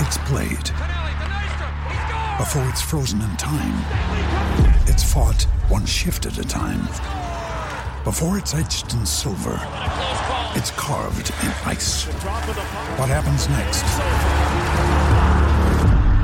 [0.00, 0.68] it's played.
[2.38, 3.76] Before it's frozen in time,
[4.86, 6.86] it's fought one shift at a time.
[8.04, 9.60] Before it's etched in silver,
[10.56, 12.04] it's carved in ice.
[12.96, 13.84] What happens next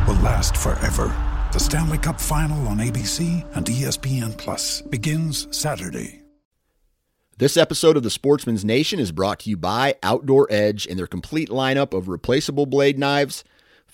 [0.08, 1.14] will last forever.
[1.52, 6.22] The Stanley Cup Final on ABC and ESPN Plus begins Saturday.
[7.38, 11.06] This episode of the Sportsman's Nation is brought to you by Outdoor Edge and their
[11.06, 13.44] complete lineup of replaceable blade knives,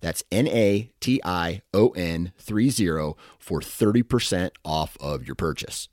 [0.00, 5.88] That's N A T I O N 30 for 30% off of your purchase.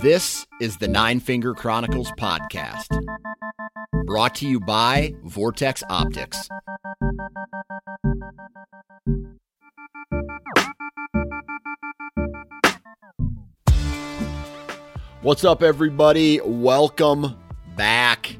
[0.00, 2.86] This is the Nine Finger Chronicles podcast,
[4.06, 6.48] brought to you by Vortex Optics.
[15.22, 16.40] What's up, everybody?
[16.40, 17.36] Welcome
[17.76, 18.36] back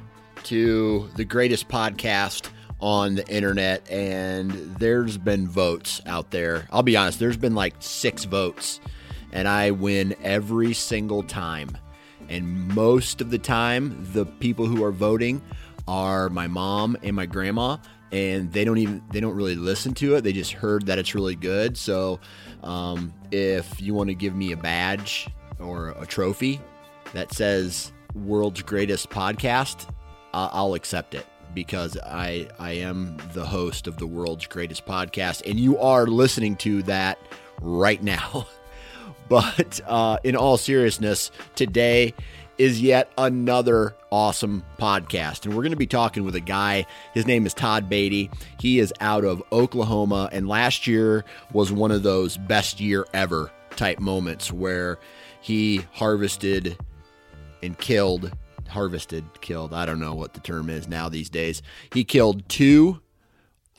[0.50, 2.50] to the greatest podcast
[2.80, 3.88] on the internet.
[3.88, 4.50] And
[4.80, 6.66] there's been votes out there.
[6.72, 8.80] I'll be honest, there's been like six votes,
[9.30, 11.78] and I win every single time.
[12.28, 15.40] And most of the time, the people who are voting
[15.86, 17.76] are my mom and my grandma
[18.10, 21.14] and they don't even they don't really listen to it they just heard that it's
[21.14, 22.18] really good so
[22.64, 25.28] um, if you want to give me a badge
[25.60, 26.60] or a trophy
[27.12, 29.86] that says world's greatest podcast
[30.32, 35.58] i'll accept it because i i am the host of the world's greatest podcast and
[35.58, 37.18] you are listening to that
[37.60, 38.46] right now
[39.28, 42.14] but uh, in all seriousness today
[42.60, 45.46] is yet another awesome podcast.
[45.46, 46.84] And we're going to be talking with a guy.
[47.14, 48.30] His name is Todd Beatty.
[48.58, 50.28] He is out of Oklahoma.
[50.30, 51.24] And last year
[51.54, 54.98] was one of those best year ever type moments where
[55.40, 56.76] he harvested
[57.62, 58.30] and killed,
[58.70, 59.72] harvested, killed.
[59.72, 61.62] I don't know what the term is now these days.
[61.92, 63.00] He killed two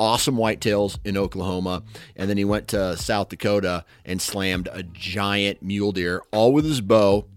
[0.01, 1.83] awesome whitetails in Oklahoma.
[2.15, 6.65] And then he went to South Dakota and slammed a giant mule deer, all with
[6.65, 7.27] his bow.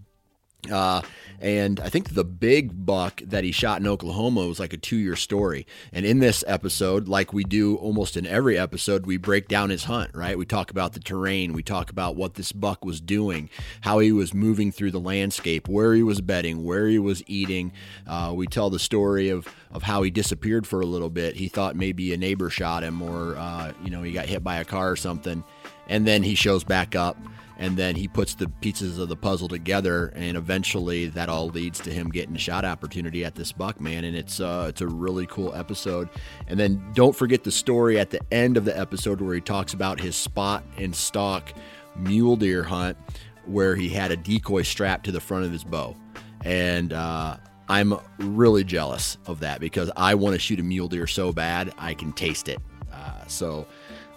[0.71, 1.01] Uh,
[1.39, 4.95] and I think the big buck that he shot in Oklahoma was like a two
[4.95, 5.67] year story.
[5.91, 9.83] And in this episode, like we do almost in every episode, we break down his
[9.83, 10.37] hunt, right?
[10.37, 13.49] We talk about the terrain, we talk about what this buck was doing,
[13.81, 17.73] how he was moving through the landscape, where he was bedding, where he was eating.
[18.07, 21.35] Uh, we tell the story of, of how he disappeared for a little bit.
[21.35, 24.57] He thought maybe a neighbor shot him or, uh, you know, he got hit by
[24.57, 25.43] a car or something.
[25.87, 27.17] And then he shows back up
[27.57, 31.79] and then he puts the pieces of the puzzle together and eventually that all leads
[31.79, 34.87] to him getting a shot opportunity at this buck man and it's uh, it's a
[34.87, 36.09] really cool episode.
[36.47, 39.73] And then don't forget the story at the end of the episode where he talks
[39.73, 41.53] about his spot and stock
[41.95, 42.97] mule deer hunt
[43.45, 45.95] where he had a decoy strapped to the front of his bow.
[46.43, 47.37] And uh,
[47.67, 51.73] i'm really jealous of that because i want to shoot a mule deer so bad
[51.77, 52.59] i can taste it.
[52.91, 53.67] Uh, so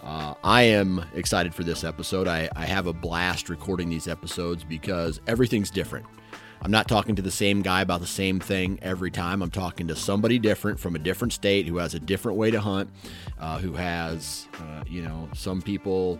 [0.03, 2.27] uh, I am excited for this episode.
[2.27, 6.05] I, I have a blast recording these episodes because everything's different.
[6.61, 9.41] I'm not talking to the same guy about the same thing every time.
[9.41, 12.59] I'm talking to somebody different from a different state who has a different way to
[12.59, 12.89] hunt,
[13.39, 16.19] uh, who has, uh, you know, some people,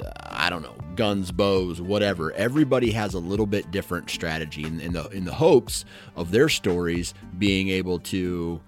[0.00, 2.32] uh, I don't know, guns, bows, whatever.
[2.32, 5.84] Everybody has a little bit different strategy in, in the in the hopes
[6.14, 8.60] of their stories being able to,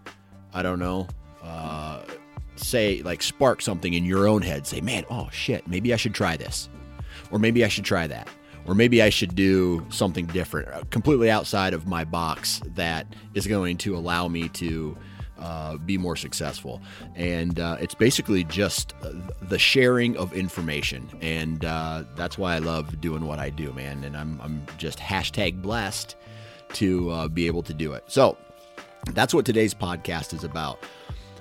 [0.53, 1.07] I don't know,
[1.41, 2.03] uh,
[2.57, 4.67] say like spark something in your own head.
[4.67, 6.69] Say, man, oh shit, maybe I should try this,
[7.31, 8.29] or maybe I should try that,
[8.67, 13.47] or maybe I should do something different, uh, completely outside of my box that is
[13.47, 14.97] going to allow me to.
[15.39, 16.81] Uh, be more successful.
[17.15, 19.13] And uh, it's basically just uh,
[19.43, 21.11] the sharing of information.
[21.21, 24.03] And uh, that's why I love doing what I do, man.
[24.03, 26.17] And I'm, I'm just hashtag blessed
[26.73, 28.05] to uh, be able to do it.
[28.07, 28.39] So
[29.13, 30.79] that's what today's podcast is about.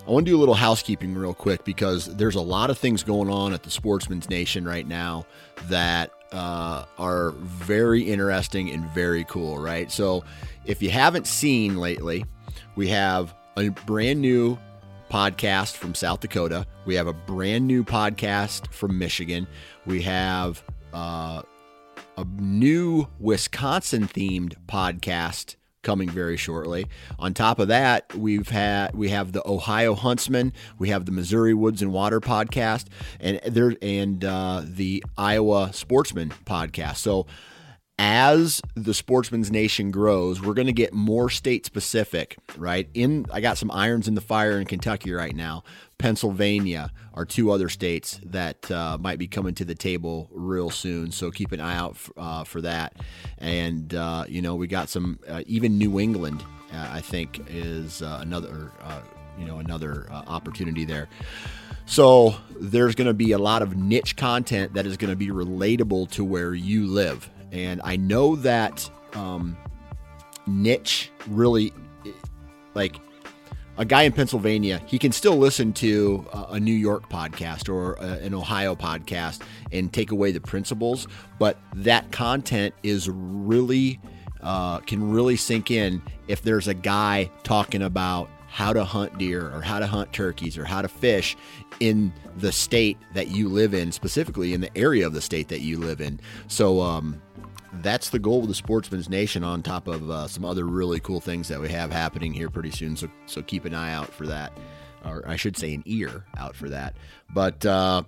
[0.07, 3.01] I want to do a little housekeeping real quick because there's a lot of things
[3.01, 5.25] going on at the Sportsman's Nation right now
[5.67, 9.91] that uh, are very interesting and very cool, right?
[9.91, 10.23] So,
[10.65, 12.23] if you haven't seen lately,
[12.75, 14.59] we have a brand new
[15.09, 16.67] podcast from South Dakota.
[16.85, 19.47] We have a brand new podcast from Michigan.
[19.87, 20.63] We have
[20.93, 21.41] uh,
[22.17, 25.55] a new Wisconsin themed podcast
[25.85, 26.87] coming very shortly.
[27.17, 31.53] On top of that, we've had we have the Ohio Huntsman, we have the Missouri
[31.53, 32.87] Woods and Water podcast,
[33.21, 36.97] and there and uh, the Iowa Sportsman podcast.
[36.97, 37.27] So
[37.97, 42.89] as the sportsman's nation grows we're going to get more state specific right?
[42.93, 45.63] In i got some irons in the fire in kentucky right now.
[45.97, 51.11] Pennsylvania are two other states that uh, might be coming to the table real soon
[51.11, 52.97] so keep an eye out f- uh, for that.
[53.37, 56.43] And uh, you know we got some uh, even new england
[56.73, 58.71] uh, i think is uh, another
[59.37, 61.07] you know another opportunity there.
[61.85, 65.27] So there's going to be a lot of niche content that is going to be
[65.27, 69.57] relatable to where you live and I know that um,
[70.47, 71.73] niche really,
[72.73, 72.99] like
[73.77, 78.33] a guy in Pennsylvania, he can still listen to a New York podcast or an
[78.33, 81.07] Ohio podcast and take away the principles,
[81.39, 83.99] but that content is really
[84.41, 89.51] uh, can really sink in if there's a guy talking about how to hunt deer
[89.53, 91.35] or how to hunt turkeys or how to fish
[91.79, 95.59] in the state that you live in, specifically in the area of the state that
[95.59, 96.19] you live in.
[96.47, 97.21] So, um,
[97.81, 99.43] that's the goal of the Sportsman's Nation.
[99.43, 102.71] On top of uh, some other really cool things that we have happening here pretty
[102.71, 104.53] soon, so so keep an eye out for that,
[105.03, 106.95] or I should say an ear out for that.
[107.33, 108.03] But uh,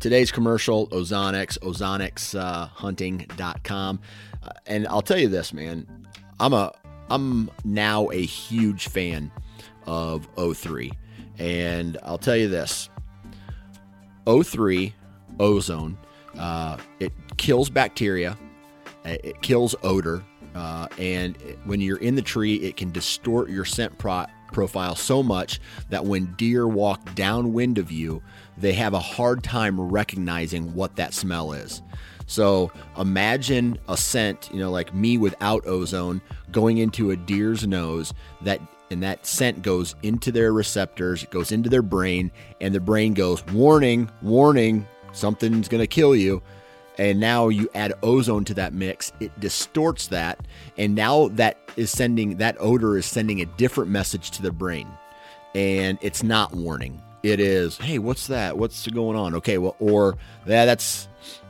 [0.00, 4.00] today's commercial, Ozonics, OzonicsHunting.com,
[4.42, 5.86] uh, and I'll tell you this, man,
[6.40, 6.72] I'm a
[7.10, 9.30] I'm now a huge fan
[9.86, 10.92] of O3,
[11.38, 12.88] and I'll tell you this,
[14.26, 14.92] O3
[15.40, 15.98] ozone.
[16.38, 18.36] Uh, it kills bacteria uh,
[19.04, 23.96] it kills odor, uh, and when you're in the tree, it can distort your scent
[23.98, 28.22] pro- profile so much that when deer walk downwind of you,
[28.58, 31.82] they have a hard time recognizing what that smell is.
[32.26, 36.20] So imagine a scent, you know, like me without ozone
[36.50, 38.60] going into a deer's nose that
[38.90, 43.14] and that scent goes into their receptors, it goes into their brain, and the brain
[43.14, 46.42] goes, warning, warning, something's gonna kill you
[46.98, 50.38] and now you add ozone to that mix it distorts that
[50.76, 54.88] and now that is sending that odor is sending a different message to the brain.
[55.54, 57.00] And it's not warning.
[57.22, 58.58] It is hey what's that?
[58.58, 59.34] What's going on?
[59.36, 60.16] Okay well or
[60.46, 61.08] yeah, that's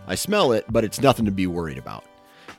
[0.08, 2.04] i smell it but it's nothing to be worried about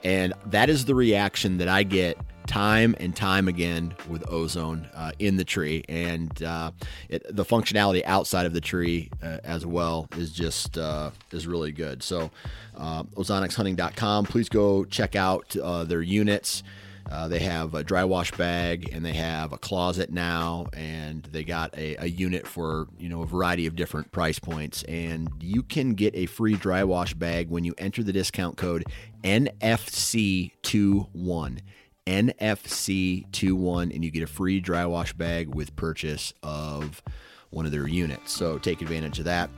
[0.03, 2.17] and that is the reaction that i get
[2.47, 6.71] time and time again with ozone uh, in the tree, and uh,
[7.09, 11.71] it, the functionality outside of the tree uh, as well is just uh, is really
[11.71, 12.03] good.
[12.03, 12.31] So,
[12.77, 14.25] uh, ozonicshunting.com.
[14.25, 16.63] Please go check out uh, their units.
[17.11, 21.43] Uh, they have a dry wash bag and they have a closet now, and they
[21.43, 24.83] got a, a, unit for you know a variety of different price points.
[24.83, 28.85] And you can get a free dry wash bag when you enter the discount code
[29.23, 31.59] NFC21.
[32.05, 37.01] NFC21, and you get a free dry wash bag with purchase of
[37.49, 38.33] one of their units.
[38.33, 39.49] So take advantage of that.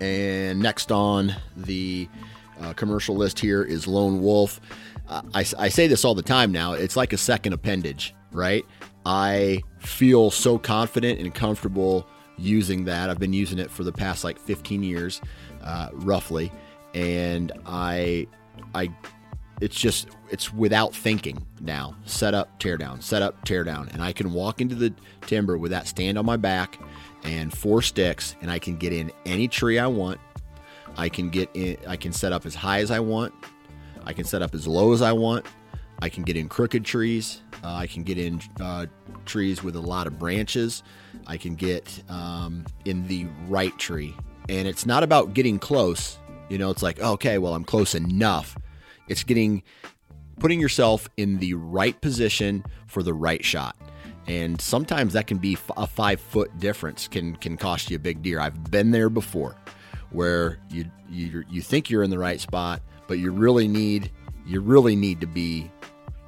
[0.00, 2.08] And next on the
[2.60, 4.60] uh, commercial list here is Lone Wolf.
[5.08, 6.72] I, I say this all the time now.
[6.72, 8.64] It's like a second appendage, right?
[9.04, 12.06] I feel so confident and comfortable
[12.38, 13.10] using that.
[13.10, 15.20] I've been using it for the past like 15 years,
[15.62, 16.52] uh, roughly,
[16.94, 18.26] and I
[18.74, 18.90] I
[19.60, 21.96] it's just it's without thinking now.
[22.04, 24.92] Set up, tear down, set up, tear down, and I can walk into the
[25.22, 26.78] timber with that stand on my back
[27.24, 30.20] and four sticks, and I can get in any tree I want.
[30.96, 31.76] I can get in.
[31.86, 33.32] I can set up as high as I want.
[34.04, 35.46] I can set up as low as I want.
[36.00, 37.42] I can get in crooked trees.
[37.62, 38.86] Uh, I can get in uh,
[39.24, 40.82] trees with a lot of branches.
[41.26, 44.14] I can get um, in the right tree,
[44.48, 46.18] and it's not about getting close.
[46.48, 48.56] You know, it's like okay, well, I'm close enough
[49.08, 49.62] it's getting
[50.40, 53.76] putting yourself in the right position for the right shot.
[54.26, 58.22] and sometimes that can be a five foot difference can can cost you a big
[58.22, 58.40] deer.
[58.40, 59.56] I've been there before,
[60.10, 64.10] where you you you think you're in the right spot, but you really need
[64.46, 65.70] you really need to be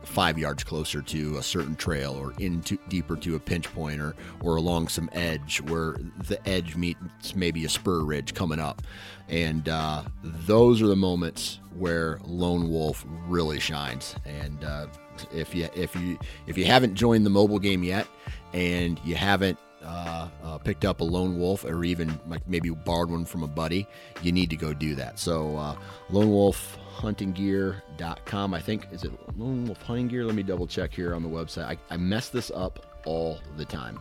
[0.05, 4.15] five yards closer to a certain trail or into deeper to a pinch point or,
[4.43, 5.97] or along some edge where
[6.29, 8.83] the edge meets maybe a spur ridge coming up.
[9.29, 14.15] And uh, those are the moments where Lone Wolf really shines.
[14.25, 14.87] And uh,
[15.33, 18.07] if you if you if you haven't joined the mobile game yet,
[18.53, 23.11] and you haven't uh, uh, picked up a lone wolf or even like maybe borrowed
[23.11, 23.87] one from a buddy,
[24.23, 25.19] you need to go do that.
[25.19, 25.77] So, uh,
[26.11, 28.55] lone wolf hunting huntinggear.com.
[28.55, 30.25] I think, is it Lone Wolf Hunting Gear?
[30.25, 31.65] Let me double check here on the website.
[31.65, 33.99] I, I mess this up all the time.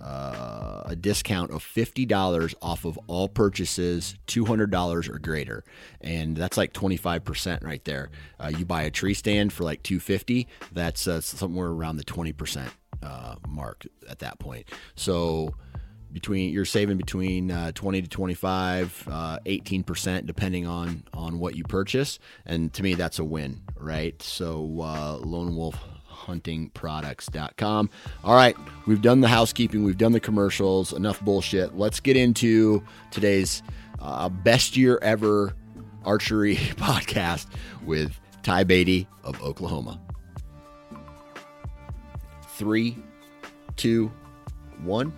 [0.00, 5.64] uh, a discount of $50 off of all purchases $200 or greater.
[6.00, 8.10] And that's like 25% right there.
[8.38, 12.68] Uh, you buy a tree stand for like 250 that's uh, somewhere around the 20%
[13.02, 14.68] uh, mark at that point.
[14.94, 15.54] So
[16.12, 21.64] between you're saving between uh, 20 to 25 18% uh, depending on on what you
[21.64, 25.78] purchase and to me that's a win right so lone wolf
[26.28, 27.90] huntingproducts.com.
[28.24, 31.76] All right, we've done the housekeeping, we've done the commercials, enough bullshit.
[31.76, 33.62] Let's get into today's
[34.00, 35.54] uh, best year ever
[36.04, 37.46] archery podcast
[37.84, 40.00] with Ty Beatty of Oklahoma.
[42.56, 42.98] Three,
[43.76, 44.10] two,
[44.82, 45.12] one.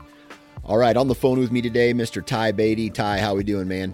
[0.71, 2.25] All right, on the phone with me today, Mr.
[2.25, 2.91] Ty Beatty.
[2.91, 3.93] Ty, how we doing, man?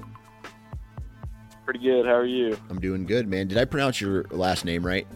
[1.65, 2.05] Pretty good.
[2.05, 2.55] How are you?
[2.69, 3.49] I'm doing good, man.
[3.49, 5.07] Did I pronounce your last name right?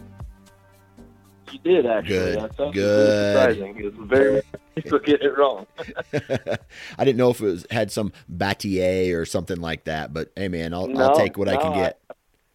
[1.51, 2.15] you did actually.
[2.15, 2.39] Good.
[2.41, 3.35] That's Good.
[3.35, 3.77] surprising.
[3.77, 4.41] It was very
[4.75, 5.67] people get it wrong.
[6.97, 10.47] I didn't know if it was had some Battier or something like that, but hey,
[10.47, 11.99] man, I'll, no, I'll take what no, I can get.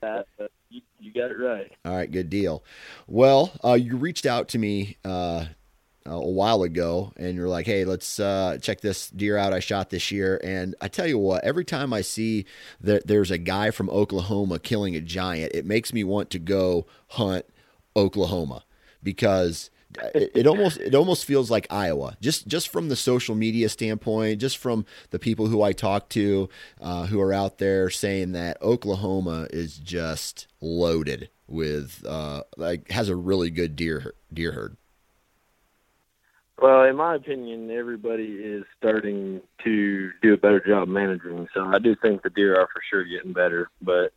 [0.03, 0.25] I,
[0.69, 1.71] you, got it right.
[1.85, 2.65] All right, good deal.
[3.07, 5.45] Well, uh, you reached out to me uh,
[6.07, 9.91] a while ago, and you're like, "Hey, let's uh, check this deer out I shot
[9.91, 12.47] this year." And I tell you what, every time I see
[12.81, 16.87] that there's a guy from Oklahoma killing a giant, it makes me want to go
[17.09, 17.47] hunt
[17.97, 18.65] Oklahoma
[19.03, 19.71] because
[20.15, 22.17] it, it, almost it almost feels like Iowa.
[22.21, 26.49] Just just from the social media standpoint, just from the people who I talk to
[26.81, 33.09] uh, who are out there saying that Oklahoma is just loaded with uh, like has
[33.09, 34.77] a really good deer deer herd.
[36.61, 41.49] Well, in my opinion, everybody is starting to do a better job managing.
[41.53, 44.13] So I do think the deer are for sure getting better, but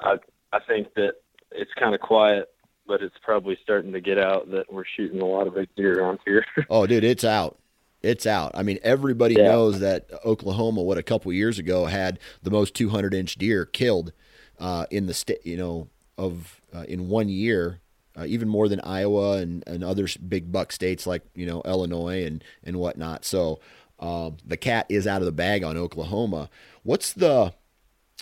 [0.00, 0.18] I
[0.52, 1.14] I think that
[1.50, 2.48] it's kind of quiet
[2.88, 6.00] but it's probably starting to get out that we're shooting a lot of big deer
[6.00, 6.44] around here.
[6.70, 7.58] oh, dude, it's out.
[8.02, 8.52] It's out.
[8.54, 9.48] I mean, everybody yeah.
[9.48, 14.12] knows that Oklahoma, what a couple years ago had the most 200 inch deer killed
[14.58, 17.80] uh, in the state, you know, of uh, in one year,
[18.18, 22.24] uh, even more than Iowa and, and other big buck states like you know Illinois
[22.24, 23.24] and and whatnot.
[23.24, 23.60] So
[24.00, 26.50] um, the cat is out of the bag on Oklahoma.
[26.82, 27.52] What's the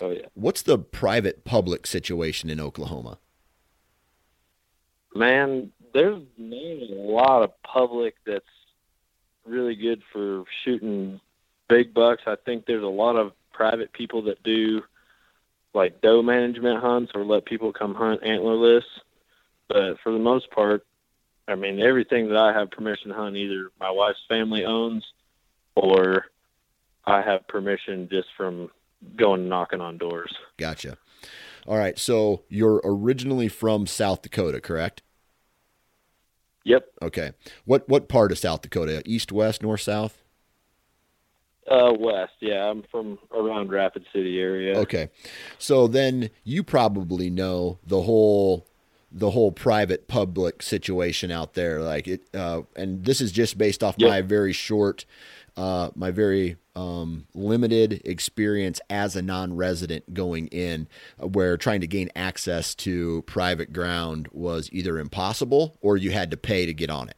[0.01, 3.17] oh yeah What's the private public situation in Oklahoma?
[5.15, 8.45] Man, there's a lot of public that's
[9.45, 11.19] really good for shooting
[11.67, 12.23] big bucks.
[12.27, 14.83] I think there's a lot of private people that do
[15.73, 18.83] like doe management hunts or let people come hunt antlerless.
[19.67, 20.85] But for the most part,
[21.47, 25.05] I mean, everything that I have permission to hunt, either my wife's family owns
[25.75, 26.25] or
[27.05, 28.69] I have permission just from
[29.15, 30.33] going knocking on doors.
[30.57, 30.97] Gotcha.
[31.65, 31.97] All right.
[31.97, 35.01] So you're originally from South Dakota, correct?
[36.65, 36.85] Yep.
[37.01, 37.31] Okay.
[37.63, 39.01] What what part of South Dakota?
[39.05, 40.21] East, west, north, south?
[41.69, 42.33] Uh, west.
[42.41, 44.77] Yeah, I'm from around Rapid City area.
[44.79, 45.09] Okay.
[45.57, 48.66] So then you probably know the whole
[49.11, 53.83] the whole private public situation out there like it uh, and this is just based
[53.83, 54.09] off yep.
[54.09, 55.05] my very short
[55.57, 60.87] uh, my very um, limited experience as a non-resident going in,
[61.21, 66.29] uh, where trying to gain access to private ground was either impossible or you had
[66.29, 67.17] to pay to get on it.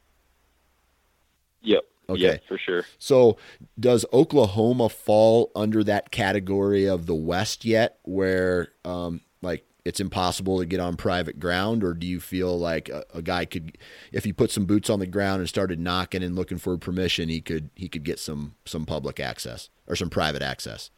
[1.60, 1.84] Yep.
[2.08, 2.20] Okay.
[2.22, 2.84] Yeah, for sure.
[2.98, 3.36] So,
[3.78, 10.58] does Oklahoma fall under that category of the West yet, where um, like it's impossible
[10.58, 13.78] to get on private ground, or do you feel like a, a, guy could,
[14.12, 17.28] if he put some boots on the ground and started knocking and looking for permission,
[17.28, 20.90] he could he could get some some public access or some private access?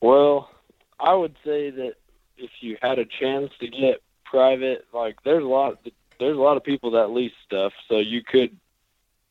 [0.00, 0.50] Well,
[0.98, 1.94] I would say that
[2.36, 5.78] if you had a chance to get private, like there's a lot
[6.18, 8.56] there's a lot of people that lease stuff, so you could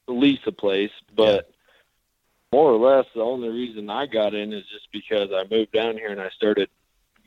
[0.07, 1.51] lease a place, but
[2.51, 5.98] more or less the only reason I got in is just because I moved down
[5.98, 6.69] here and I started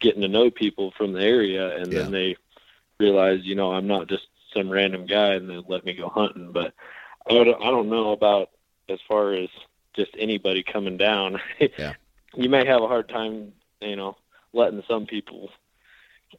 [0.01, 2.03] getting to know people from the area and Yeah.
[2.03, 2.37] then they
[2.99, 6.53] realized, you know, I'm not just some random guy and they let me go hunting,
[6.53, 6.75] but
[7.29, 8.51] I don't, I don't know about
[8.89, 9.49] as far as
[9.95, 11.41] just anybody coming down.
[11.79, 11.95] Yeah.
[12.35, 14.17] you may have a hard time, you know,
[14.53, 15.51] letting some people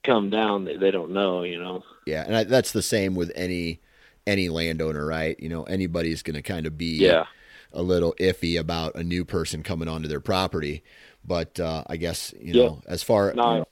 [0.03, 1.83] come down that they don't know, you know.
[2.05, 3.79] Yeah, and I, that's the same with any
[4.25, 5.37] any landowner, right?
[5.39, 7.25] You know, anybody's going to kind of be Yeah.
[7.73, 10.81] a little iffy about a new person coming onto their property.
[11.25, 12.63] But uh, I guess you Yeah.
[12.63, 13.63] know, as far No, I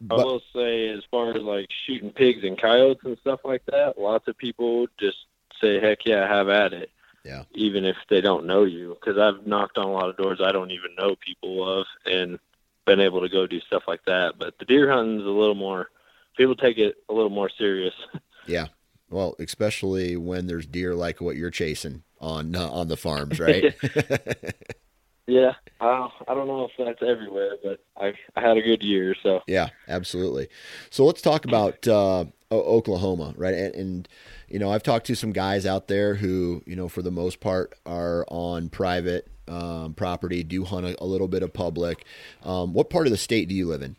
[0.00, 3.98] but, will say, as far as like shooting pigs and coyotes and stuff like that,
[3.98, 5.18] lots of people just
[5.60, 6.90] say, "Heck yeah, have at it."
[7.24, 7.44] Yeah.
[7.54, 10.52] Even if they don't know you, because I've knocked on a lot of doors I
[10.52, 12.38] don't even know people of, and
[12.86, 14.34] been able to go do stuff like that.
[14.38, 15.90] But the deer hunting's a little more.
[16.36, 17.94] People take it a little more serious.
[18.46, 18.66] yeah,
[19.08, 23.74] well, especially when there's deer like what you're chasing on uh, on the farms, right?
[25.26, 29.14] yeah, I I don't know if that's everywhere, but I I had a good year,
[29.22, 30.48] so Yeah, absolutely.
[30.90, 33.54] So let's talk about uh, Oklahoma, right?
[33.54, 34.08] And, and
[34.48, 37.40] you know, I've talked to some guys out there who, you know, for the most
[37.40, 42.04] part, are on private um, property, do hunt a, a little bit of public.
[42.42, 43.96] Um, what part of the state do you live in?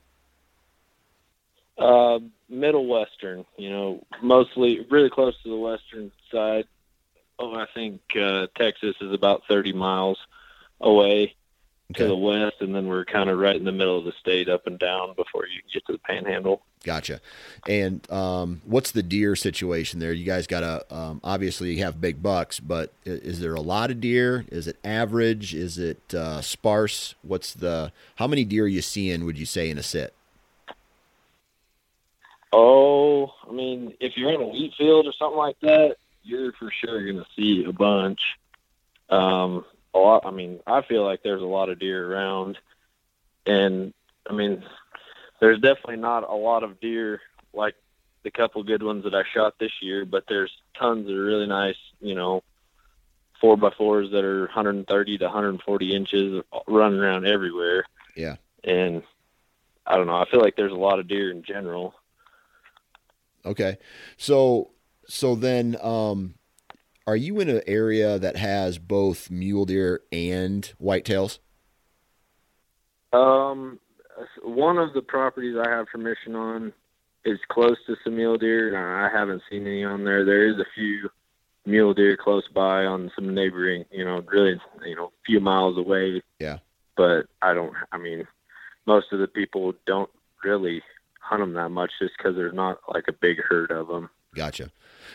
[1.77, 6.65] Uh, middle western, you know, mostly really close to the western side.
[7.37, 10.17] Oh, I think uh, Texas is about 30 miles
[10.85, 11.35] away
[11.93, 14.49] to the west, and then we're kind of right in the middle of the state,
[14.49, 16.61] up and down before you get to the Panhandle.
[16.83, 17.19] Gotcha.
[17.67, 20.11] And um, what's the deer situation there?
[20.11, 23.61] You guys got to um, obviously you have big bucks, but i- is there a
[23.61, 24.45] lot of deer?
[24.51, 25.53] Is it average?
[25.53, 27.13] Is it uh, sparse?
[27.21, 29.23] What's the how many deer are you seeing?
[29.25, 30.13] Would you say in a sit?
[32.53, 36.71] Oh, I mean, if you're in a wheat field or something like that, you're for
[36.83, 38.19] sure going to see a bunch.
[39.09, 39.65] Um,
[39.95, 40.25] a lot.
[40.25, 42.57] I mean, I feel like there's a lot of deer around,
[43.45, 43.93] and
[44.29, 44.63] I mean,
[45.39, 47.21] there's definitely not a lot of deer
[47.53, 47.75] like
[48.23, 51.77] the couple good ones that I shot this year, but there's tons of really nice,
[52.01, 52.43] you know,
[53.39, 57.85] four by fours that are 130 to 140 inches running around everywhere.
[58.15, 58.35] Yeah.
[58.63, 59.03] And
[59.85, 60.15] I don't know.
[60.15, 61.93] I feel like there's a lot of deer in general.
[63.45, 63.77] Okay.
[64.17, 64.71] So
[65.07, 66.33] so then um
[67.07, 71.39] are you in an area that has both mule deer and whitetails?
[73.13, 73.79] Um,
[74.43, 76.73] one of the properties I have permission on
[77.23, 80.25] is close to some mule deer, and I haven't seen any on there.
[80.25, 81.09] There is a few
[81.65, 85.77] mule deer close by on some neighboring, you know, really, you know, a few miles
[85.77, 86.21] away.
[86.39, 86.59] Yeah.
[86.97, 87.73] But I don't.
[87.91, 88.27] I mean,
[88.85, 90.09] most of the people don't
[90.43, 90.81] really
[91.19, 94.09] hunt them that much, just because there's not like a big herd of them.
[94.33, 94.71] Gotcha.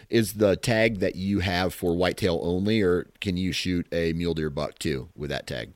[0.09, 4.35] Is the tag that you have for whitetail only or can you shoot a mule
[4.35, 5.73] deer buck too with that tag?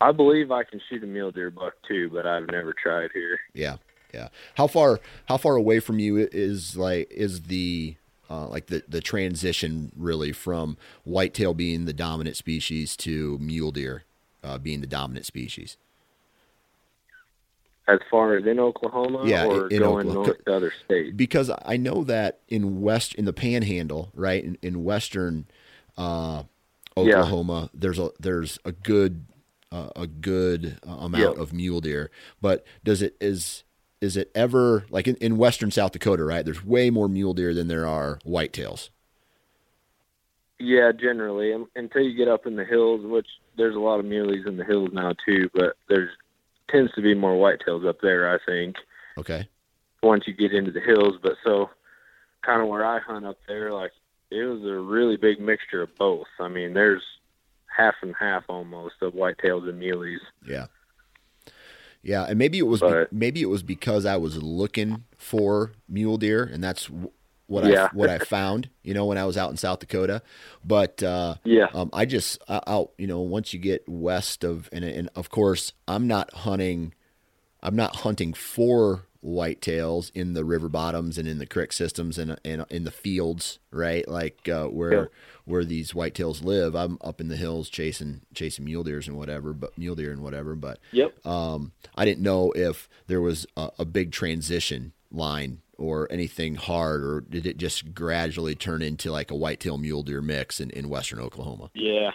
[0.00, 3.38] I believe I can shoot a mule deer buck too, but I've never tried here.
[3.54, 3.76] Yeah.
[4.12, 4.28] Yeah.
[4.56, 7.96] How far how far away from you is like is the
[8.28, 14.04] uh, like the the transition really from whitetail being the dominant species to mule deer
[14.42, 15.76] uh, being the dominant species?
[17.92, 20.26] As far as in Oklahoma, Yeah, or in going Oklahoma.
[20.26, 21.14] north to other states.
[21.16, 25.46] because I know that in west in the Panhandle, right in, in western
[25.98, 26.44] uh,
[26.96, 27.02] Yeah.
[27.02, 29.26] Oklahoma, there's a there's a good
[29.70, 31.42] uh, a good uh, amount Yeah.
[31.42, 32.10] of mule deer.
[32.40, 33.64] But does it is
[34.00, 36.44] is it ever like in, in western South Dakota, right?
[36.44, 38.90] There's way more mule deer than there are whitetails.
[40.58, 43.26] Yeah, generally, until you get up in the hills, which
[43.56, 46.10] there's a lot of muleys in the hills now too, but there's
[46.72, 48.32] tends to be more whitetails up there.
[48.34, 48.76] I think
[49.18, 49.48] Okay,
[50.02, 51.68] once you get into the hills, but so
[52.44, 53.92] kind of where I hunt up there, like
[54.30, 56.26] it was a really big mixture of both.
[56.40, 57.02] I mean, there's
[57.66, 60.20] half and half almost of whitetails and muleys.
[60.46, 60.66] yeah,
[62.02, 65.72] yeah, and maybe it was be- But- maybe it was because I was looking for
[65.88, 66.90] mule deer, and that's
[67.46, 67.84] what Yeah.
[67.84, 68.68] I what I found.
[68.82, 70.22] You know, when I was out in South Dakota,
[70.64, 71.02] but.
[71.02, 74.84] uh Yeah, Um, I just I- out you know once you get west of and
[74.84, 76.94] and of course I'm not hunting,
[77.62, 82.36] I'm not hunting for whitetails in the river bottoms and in the creek systems and
[82.44, 85.04] and in the fields right like uh, where Yeah.
[85.44, 86.74] where these whitetails live.
[86.74, 90.22] I'm up in the hills chasing chasing mule deers and whatever, but mule deer and
[90.22, 90.54] whatever.
[90.56, 91.24] But yep.
[91.26, 97.02] um, I didn't know if there was a, a big transition line or anything hard,
[97.02, 100.88] or did it just gradually turn into like a whitetail mule deer mix in, in
[100.88, 101.70] western Oklahoma?
[101.74, 102.12] Yeah,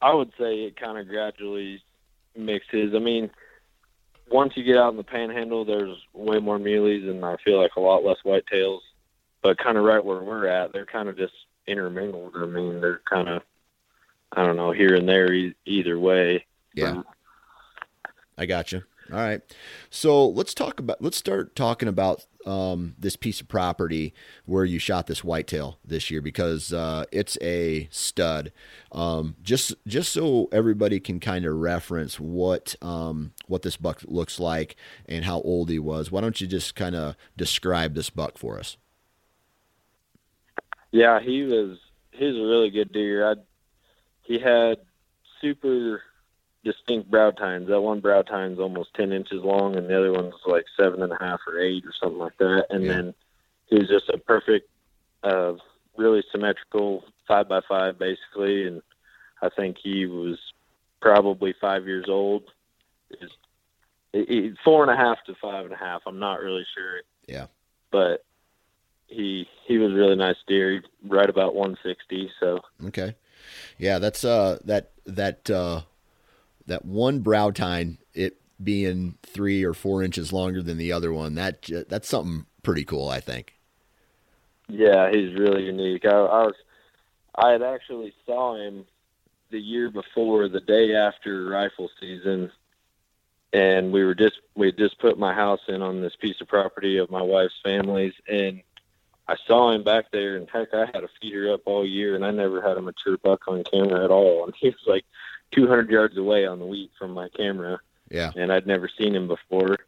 [0.00, 1.82] I would say it kind of gradually
[2.34, 2.94] mixes.
[2.94, 3.30] I mean,
[4.30, 7.76] once you get out in the panhandle, there's way more muleys and I feel like
[7.76, 8.80] a lot less whitetails.
[9.42, 11.34] But kind of right where we're at, they're kind of just
[11.66, 12.34] intermingled.
[12.36, 13.42] I mean, they're kind of,
[14.32, 16.46] I don't know, here and there e- either way.
[16.74, 16.90] Yeah.
[16.90, 17.04] Um,
[18.36, 18.82] I got you.
[19.12, 19.40] All right.
[19.90, 24.78] So let's talk about, let's start talking about um, this piece of property where you
[24.78, 28.52] shot this whitetail this year because uh, it's a stud.
[28.92, 34.38] Um, just just so everybody can kind of reference what um, what this buck looks
[34.38, 34.76] like
[35.08, 36.10] and how old he was.
[36.10, 38.76] Why don't you just kind of describe this buck for us?
[40.92, 41.78] Yeah, he was
[42.12, 43.30] he was a really good deer.
[43.30, 43.34] I
[44.22, 44.78] he had
[45.40, 46.02] super
[46.66, 47.68] distinct brow tines.
[47.68, 51.12] That one brow tine's almost ten inches long, and the other one's like seven and
[51.12, 52.66] a half or eight or something like that.
[52.70, 52.92] And Yeah.
[52.92, 53.14] then
[53.66, 54.68] he was just a perfect,
[55.22, 55.54] uh,
[55.96, 58.66] really symmetrical five by five, basically.
[58.66, 58.82] And
[59.40, 60.38] I think he was
[61.00, 62.42] probably five years old.
[63.20, 63.30] Is
[64.12, 66.02] he- he- four and a half to five and a half.
[66.06, 67.02] I'm not really sure.
[67.28, 67.46] Yeah.
[67.92, 68.24] But
[69.06, 72.32] he he was a really nice deer, right about 160.
[72.40, 73.14] So Okay.
[73.78, 75.82] Yeah, that's uh that that uh
[76.66, 81.34] that one brow tine it being three or four inches longer than the other one.
[81.34, 83.54] That that's something pretty cool, I think.
[84.68, 86.04] Yeah, he's really unique.
[86.04, 86.54] I, I was,
[87.34, 88.84] I had actually saw him
[89.50, 92.50] the year before, the day after rifle season,
[93.52, 96.48] and we were just we had just put my house in on this piece of
[96.48, 98.62] property of my wife's family's, and
[99.28, 102.24] I saw him back there, and heck, I had a feeder up all year, and
[102.24, 105.04] I never had a mature buck on camera at all, and he was like
[105.52, 107.78] 200 yards away on the wheat from my camera
[108.10, 108.32] Yeah.
[108.36, 109.78] and I'd never seen him before.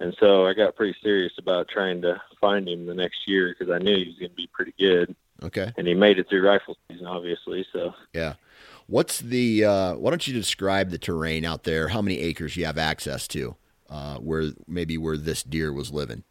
[0.00, 3.72] And so I got pretty serious about trying to find him the next year because
[3.72, 5.14] I knew he was going to be pretty good.
[5.42, 5.72] Okay.
[5.76, 7.66] And he made it through rifle season, obviously.
[7.72, 8.34] So Yeah.
[8.86, 11.88] What's the uh why don't you describe the terrain out there?
[11.88, 13.56] How many acres you have access to?
[13.90, 16.22] Uh where maybe where this deer was living.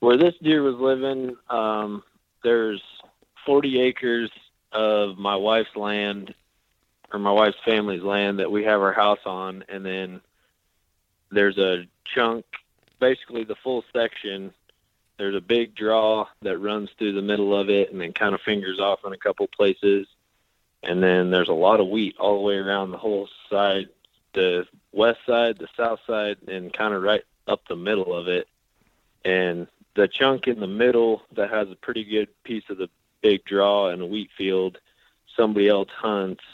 [0.00, 2.02] where this deer was living, um,
[2.42, 2.82] there's
[3.46, 4.30] 40 acres
[4.72, 6.34] of my wife's land
[7.12, 10.20] or my wife's family's land that we have our house on, and then
[11.30, 12.44] there's a chunk,
[12.98, 14.52] basically the full section.
[15.18, 18.40] There's a big draw that runs through the middle of it, and then kind of
[18.40, 20.06] fingers off in a couple places.
[20.82, 23.88] And then there's a lot of wheat all the way around the whole side,
[24.32, 28.48] the west side, the south side, and kind of right up the middle of it.
[29.24, 32.88] And the chunk in the middle that has a pretty good piece of the
[33.20, 34.78] big draw and a wheat field,
[35.36, 36.44] somebody else hunts,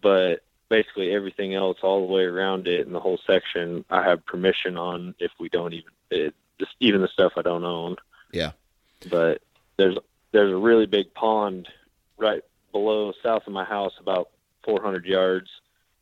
[0.00, 4.24] but basically everything else all the way around it and the whole section I have
[4.26, 7.96] permission on if we don't even it, just even the stuff I don't own.
[8.32, 8.52] Yeah.
[9.10, 9.42] But
[9.76, 9.96] there's
[10.32, 11.68] there's a really big pond
[12.18, 14.30] right below south of my house about
[14.64, 15.48] 400 yards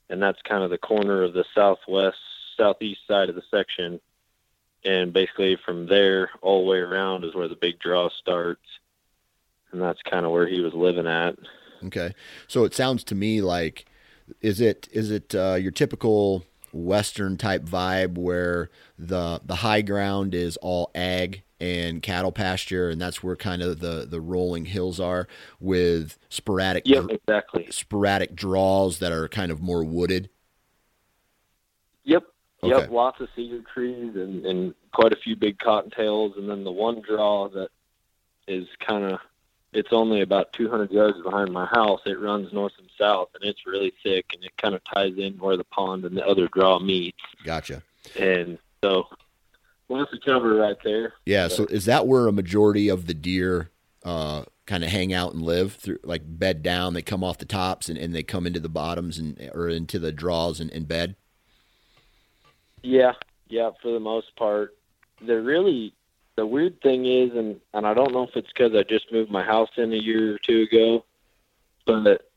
[0.09, 2.19] and that's kind of the corner of the southwest
[2.57, 4.01] southeast side of the section
[4.85, 8.67] and basically from there all the way around is where the big draw starts
[9.71, 11.37] and that's kind of where he was living at
[11.87, 12.15] Okay.
[12.49, 13.87] So it sounds to me like
[14.41, 20.35] is it is it uh, your typical western type vibe where the the high ground
[20.35, 25.01] is all ag and cattle pasture and that's where kind of the the rolling hills
[25.01, 25.27] are
[25.59, 30.29] with sporadic yep exactly sporadic draws that are kind of more wooded.
[32.05, 32.25] Yep.
[32.63, 32.79] Okay.
[32.81, 32.91] Yep.
[32.91, 37.03] Lots of cedar trees and, and quite a few big cottontails, and then the one
[37.07, 37.69] draw that
[38.49, 39.19] is kind of
[39.77, 42.01] it's only about 200 yards behind my house.
[42.07, 45.35] It runs north and south, and it's really thick, and it kind of ties in
[45.35, 47.15] where the pond and the other draw meet.
[47.45, 47.83] Gotcha.
[48.19, 49.07] And so,
[49.91, 51.13] lots of cover right there.
[51.27, 51.49] Yeah.
[51.49, 53.71] So is that where a majority of the deer
[54.03, 56.95] uh, kind of hang out and live through, like bed down?
[56.95, 59.99] They come off the tops and, and they come into the bottoms and or into
[59.99, 61.17] the draws and, and bed.
[62.83, 63.13] Yeah,
[63.49, 64.75] yeah, for the most part.
[65.21, 65.93] They're really
[66.37, 69.31] the weird thing is, and and I don't know if it's because I just moved
[69.31, 71.05] my house in a year or two ago,
[71.87, 72.31] but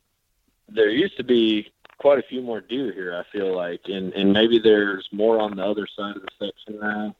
[0.68, 3.16] there used to be quite a few more deer here.
[3.16, 6.80] I feel like, and and maybe there's more on the other side of the section
[6.80, 7.16] now,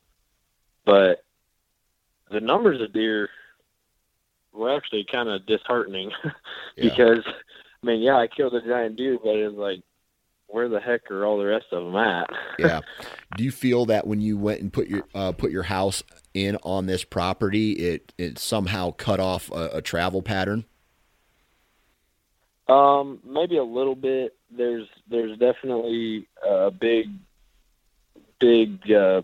[0.86, 1.24] but
[2.32, 3.30] the numbers of deer
[4.54, 6.12] were actually kind of disheartening
[6.76, 6.90] Yeah.
[6.90, 9.82] because I mean, yeah, I killed a giant deer, but it's like,
[10.48, 12.30] where the heck are all the rest of them at?
[12.58, 12.82] yeah.
[13.38, 16.04] Do you feel that when you went and put your uh, put your house
[16.40, 20.66] in on this property, it it somehow cut off a, a travel pattern?
[22.68, 24.36] Um, maybe a little bit.
[24.52, 27.10] There's there's definitely a big
[28.40, 29.22] big uh,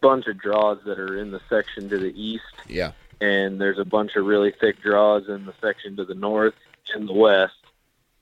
[0.00, 2.92] bunch of draws that are in the section to the east, Yeah.
[3.20, 6.54] and there's a bunch of really thick draws in the section to the north
[6.94, 7.54] and the west,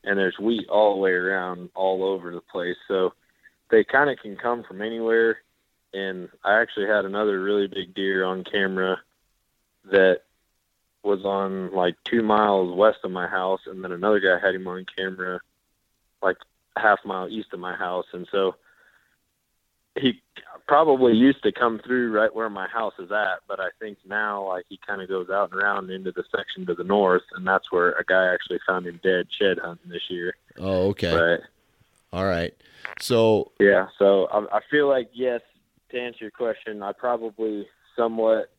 [0.04, 2.76] and there's wheat all the way around, all over the place.
[2.86, 3.14] So
[3.70, 5.38] they kind of can come from anywhere.
[5.92, 8.98] And I actually had another really big deer on camera
[9.90, 10.22] that
[11.02, 14.68] was on like two miles west of my house, and then another guy had him
[14.68, 15.40] on camera
[16.22, 16.36] like
[16.76, 18.54] half mile east of my house, and so
[19.98, 20.20] he
[20.66, 24.48] probably used to come through right where my house is at, but I think now
[24.48, 27.46] like he kind of goes out and around into the section to the north, and
[27.46, 30.34] that's where a guy actually found him dead shed hunting this year.
[30.58, 31.12] Oh, okay.
[31.12, 32.54] But All right.
[33.00, 35.40] So yeah, so I, I feel like yes,
[35.90, 38.50] to answer your question, I probably somewhat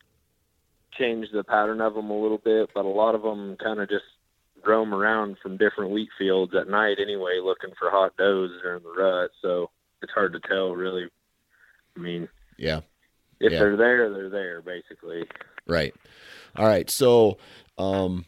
[0.98, 3.88] changed the pattern of them a little bit, but a lot of them kind of
[3.88, 4.04] just
[4.66, 8.90] roam around from different wheat fields at night anyway, looking for hot does during the
[8.90, 9.30] rut.
[9.40, 9.70] So
[10.02, 11.08] it's hard to tell really.
[11.96, 12.80] I mean, yeah,
[13.40, 13.58] if Yeah.
[13.58, 15.24] they're there, they're there basically.
[15.66, 15.94] right.
[16.56, 16.88] All right.
[16.90, 17.38] So,
[17.78, 18.24] um,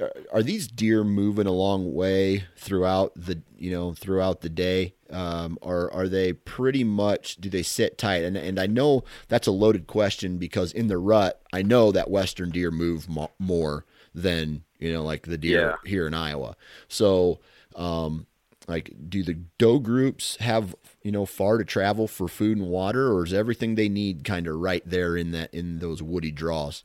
[0.00, 4.94] are- are these deer moving a long way throughout the you know throughout the day,
[5.10, 8.22] um, or are they pretty much do they sit tight?
[8.24, 12.10] And and I know that's a loaded question because in the rut, I know that
[12.10, 13.84] western deer move mo- more
[14.14, 16.56] than you know like the deer here in Iowa.
[16.88, 17.40] So,
[17.74, 18.26] um,
[18.66, 23.12] like, do the doe groups have you know far to travel for food and water,
[23.12, 26.84] or is everything they need kind of right there in that in those woody draws?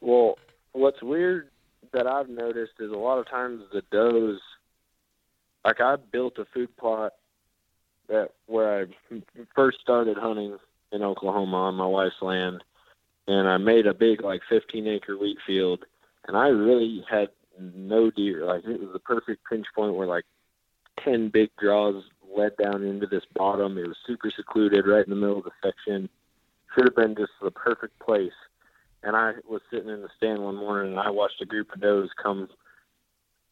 [0.00, 0.36] Well,
[0.72, 1.48] what's weird
[1.92, 4.40] that I've noticed is a lot of times the does,
[5.64, 7.12] like I built a food plot
[8.08, 9.20] that where I
[9.54, 10.56] first started hunting
[10.90, 12.62] in Oklahoma on my wife's land,
[13.26, 15.84] and I made a big like 15 acre wheat field,
[16.26, 18.44] and I really had no deer.
[18.44, 20.24] Like it was the perfect pinch point where like
[21.04, 22.02] 10 big draws
[22.34, 23.78] led down into this bottom.
[23.78, 26.08] It was super secluded, right in the middle of the section.
[26.74, 28.32] Should have been just the perfect place
[29.02, 31.80] and I was sitting in the stand one morning and I watched a group of
[31.80, 32.48] does come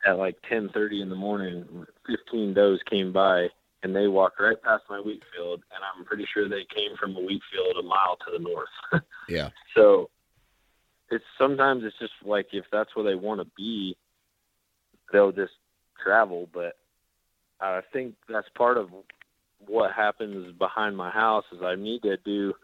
[0.06, 1.86] at like 10:30 in the morning.
[2.06, 3.48] 15 does came by
[3.82, 7.16] and they walked right past my wheat field and I'm pretty sure they came from
[7.16, 8.68] a wheat field a mile to the north.
[9.28, 10.10] Yeah, so
[11.08, 13.96] it's sometimes it's just like if that's where they want to be,
[15.12, 15.52] they'll just
[16.02, 16.48] travel.
[16.52, 16.76] But
[17.60, 18.90] I think that's part of
[19.66, 22.54] what happens behind my house is I need to do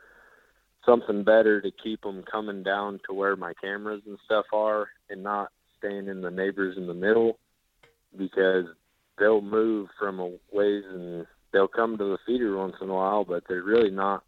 [0.86, 5.22] something better to keep them coming down to where my cameras and stuff are and
[5.22, 7.38] not staying in the neighbors in the middle
[8.16, 8.64] because
[9.18, 13.24] they'll move from a ways and they'll come to the feeder once in a while,
[13.24, 14.22] but they're really not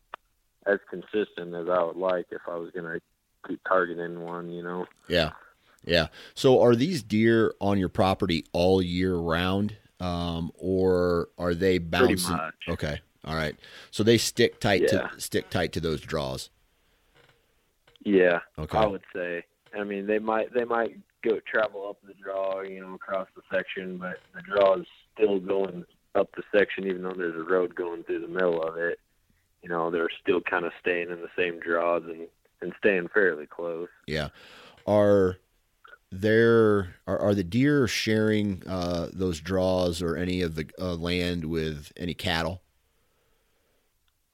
[0.67, 3.01] as consistent as I would like if I was going to
[3.47, 4.87] keep targeting one, you know.
[5.09, 5.31] yeah,
[5.85, 6.09] yeah.
[6.35, 12.15] So, are these deer on your property all year round, um, or are they Pretty
[12.15, 12.37] bouncing?
[12.37, 12.55] much.
[12.69, 13.55] Okay, all right.
[13.91, 15.09] So they stick tight Yeah.
[15.09, 16.51] to stick tight to those draws.
[18.05, 18.79] Yeah, Okay.
[18.79, 19.45] I would say.
[19.79, 23.43] I mean, they might they might go travel up the draw, you know, across the
[23.53, 27.75] section, but the draw is still going up the section, even though there's a road
[27.75, 28.99] going through the middle of it.
[29.63, 32.29] You know, they're still kind of staying in the same draws and
[32.63, 33.89] and staying fairly close.
[34.07, 34.29] Yeah.
[34.87, 35.37] Are
[36.11, 41.45] there are, are the deer sharing uh, those draws or any of the uh, land
[41.45, 42.63] with any cattle?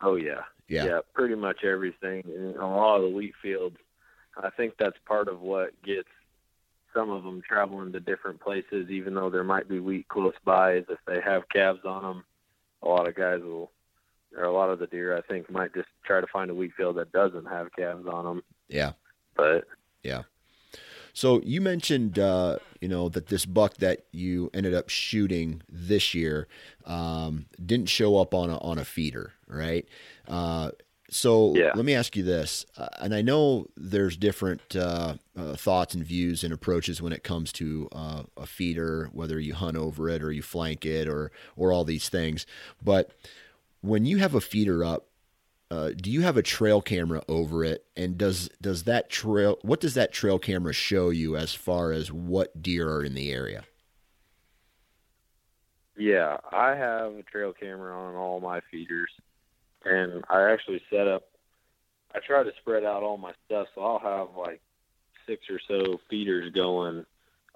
[0.05, 0.43] Oh yeah.
[0.69, 0.85] Yeah.
[0.85, 2.23] yeah pretty much everything.
[2.27, 3.77] And a lot of the wheat fields,
[4.37, 6.09] I think that's part of what gets
[6.95, 10.75] some of them traveling to different places, even though there might be wheat close by.
[10.75, 12.25] Is if they have calves on them,
[12.83, 13.71] a lot of guys will,
[14.37, 16.73] or a lot of the deer, I think, might just try to find a wheat
[16.77, 18.43] field that doesn't have calves on them.
[18.69, 18.93] Yeah.
[19.37, 19.65] But
[21.15, 26.13] So you mentioned, uh, you know, that this buck that you ended up shooting this
[26.13, 26.49] year
[26.85, 29.89] um, didn't show up on a on a feeder, right?
[30.29, 30.73] Uh,
[31.09, 31.71] so Yeah.
[31.75, 36.05] let me ask you this, uh, and I know there's different uh, uh, thoughts and
[36.05, 40.23] views and approaches when it comes to uh, a feeder, whether you hunt over it
[40.23, 42.45] or you flank it or or all these things.
[42.83, 43.13] But
[43.83, 45.07] when you have a feeder up,
[45.75, 49.81] uh, do you have a trail camera over it and does does that trail what
[49.81, 53.65] does that trail camera show you as far as what deer are in the area
[55.97, 59.11] Yeah, I have a trail camera on all my feeders,
[59.85, 61.23] and I actually set up.
[62.15, 64.61] I try to spread out all my stuff, so I'll have like
[65.27, 67.05] six or so feeders going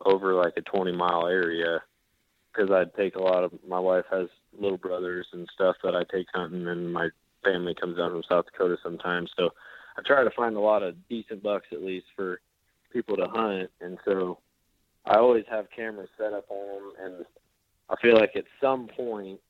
[0.05, 1.83] over like a 20 mile area
[2.53, 3.53] because I'd take a lot of.
[3.67, 4.29] My wife has
[4.59, 7.09] little brothers and stuff that I take hunting, and my
[7.45, 9.31] family comes down from South Dakota sometimes.
[9.37, 9.51] So
[9.97, 12.41] I try to find a lot of decent bucks at least for
[12.93, 14.39] people to hunt, and so
[15.05, 17.27] I always have cameras set up on them and
[17.91, 19.41] I feel like at some point,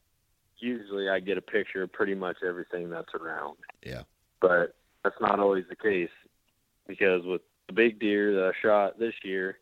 [0.58, 3.56] usually I get a picture of pretty much everything that's around.
[3.84, 4.02] Yeah.
[4.40, 6.10] But that's not always the case
[6.86, 9.58] because with the big deer that I shot this year,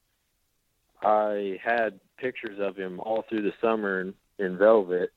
[1.03, 5.11] I had pictures of him all through the summer in, in velvet,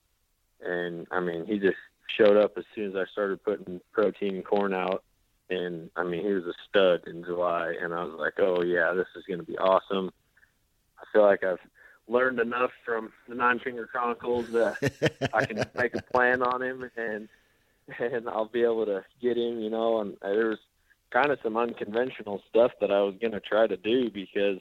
[0.61, 1.77] and I mean, he just
[2.17, 5.03] showed up as soon as I started putting protein and corn out,
[5.49, 8.93] and I mean, he was a stud in July, and I was like, oh yeah,
[8.93, 10.11] this is going to be awesome.
[10.99, 11.59] I feel like I've
[12.07, 16.89] learned enough from the Nine Finger Chronicles that I can make a plan on him,
[16.97, 17.29] and
[17.99, 20.01] and I'll be able to get him, you know.
[20.01, 20.59] And there was
[21.11, 24.59] kind of some unconventional stuff that I was going to try to do because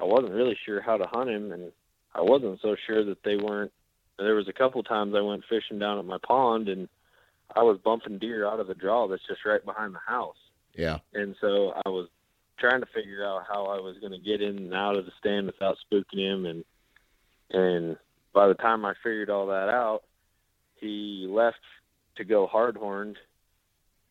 [0.00, 1.72] I wasn't really sure how to hunt him, and
[2.14, 3.72] I wasn't so sure that they weren't.
[4.18, 6.88] There was a couple times I went fishing down at my pond, and
[7.54, 10.36] I was bumping deer out of the draw that's just right behind the house.
[10.74, 10.98] Yeah.
[11.14, 12.08] And so I was
[12.58, 15.12] trying to figure out how I was going to get in and out of the
[15.18, 16.64] stand without spooking him, and
[17.50, 17.96] and
[18.32, 20.02] by the time I figured all that out,
[20.76, 21.60] he left
[22.16, 23.16] to go hardhorned,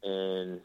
[0.03, 0.61] and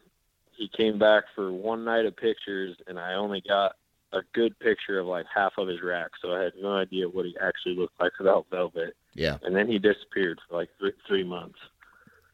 [0.56, 3.76] he came back for one night of pictures, and I only got
[4.12, 7.26] a good picture of like half of his rack, so I had no idea what
[7.26, 8.94] he actually looked like without velvet.
[9.14, 9.38] Yeah.
[9.42, 11.58] And then he disappeared for like three, three months.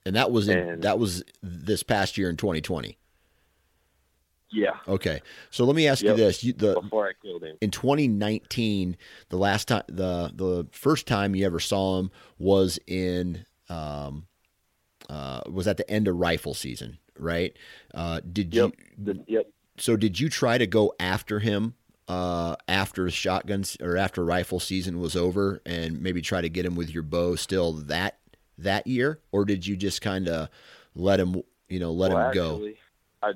[0.06, 2.96] And that was in, And- that was this past year in 2020.
[4.50, 5.20] Yeah, Okay.
[5.50, 7.58] So let me ask you this: you, the before I killed him.
[7.60, 8.96] in 2019,
[9.28, 14.26] the last time, the the first time you ever saw him was in, um,
[15.10, 17.54] uh, was at the end of rifle season, right?
[17.92, 18.72] Uh, did Yep.
[18.96, 19.04] you?
[19.12, 19.50] The, yep.
[19.76, 21.74] So did you try to go after him
[22.08, 26.74] uh, after shotguns or after rifle season was over, and maybe try to get him
[26.74, 28.18] with your bow still that
[28.56, 30.48] that year, or did you just kind of
[30.94, 32.68] let him, you know, let well, him go?
[33.22, 33.32] I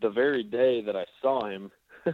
[0.00, 1.70] the very day that I saw him,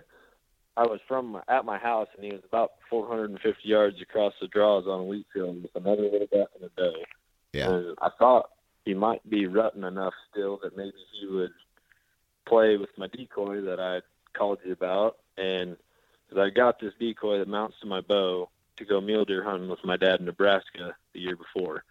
[0.77, 4.87] I was from at my house, and he was about 450 yards across the draws
[4.87, 6.93] on a wheat field with another little buck in the doe.
[7.53, 7.71] Yeah.
[7.71, 8.51] And I thought
[8.85, 11.53] he might be rutting enough still that maybe he would
[12.47, 14.01] play with my decoy that I
[14.37, 15.17] called you about.
[15.37, 15.77] And
[16.37, 19.85] I got this decoy that mounts to my bow to go mule deer hunting with
[19.85, 21.85] my dad in Nebraska the year before.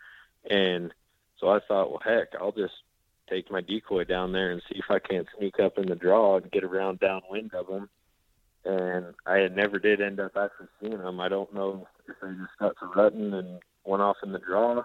[0.50, 0.94] And
[1.40, 2.74] so I thought, well, heck, I'll just
[3.30, 6.38] take my decoy down there and see if I can't sneak up in the draw
[6.38, 7.90] and get around downwind of them.
[8.66, 11.20] And I never did end up actually seeing them.
[11.20, 14.84] I don't know if they just got to rutting and went off in the draw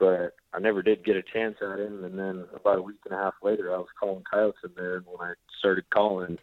[0.00, 2.02] but I never did get a chance at him.
[2.02, 4.96] And then about a week and a half later, I was calling coyotes in there,
[4.96, 6.38] and when I started calling,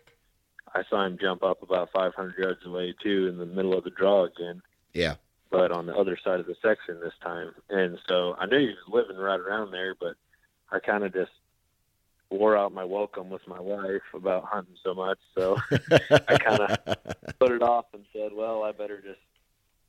[0.77, 3.89] I saw him jump up about 500 yards away too, in the middle of the
[3.89, 4.61] draw again,
[4.93, 5.15] Yeah.
[5.49, 7.51] but on the other side of the section this time.
[7.69, 10.15] And so I knew he was living right around there, but
[10.71, 11.31] I kind of just
[12.29, 15.57] wore out my welcome with my wife about hunting so much, so
[16.11, 16.77] I kind of
[17.39, 19.19] put it off and said, well, I better just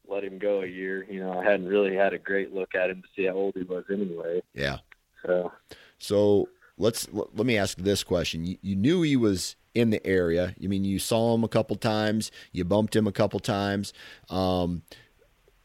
[0.08, 1.04] let him go a year.
[1.10, 3.54] You know, I hadn't really had a great look at him to see how old
[3.56, 4.40] he was anyway.
[4.54, 4.78] yeah.
[5.26, 5.52] So
[5.98, 6.48] So
[6.78, 10.54] let's let let me ask this question: you, you knew he was in the area.
[10.62, 12.30] I mean, you saw him a couple times.
[12.52, 13.92] You bumped him a couple times.
[14.28, 14.82] Um,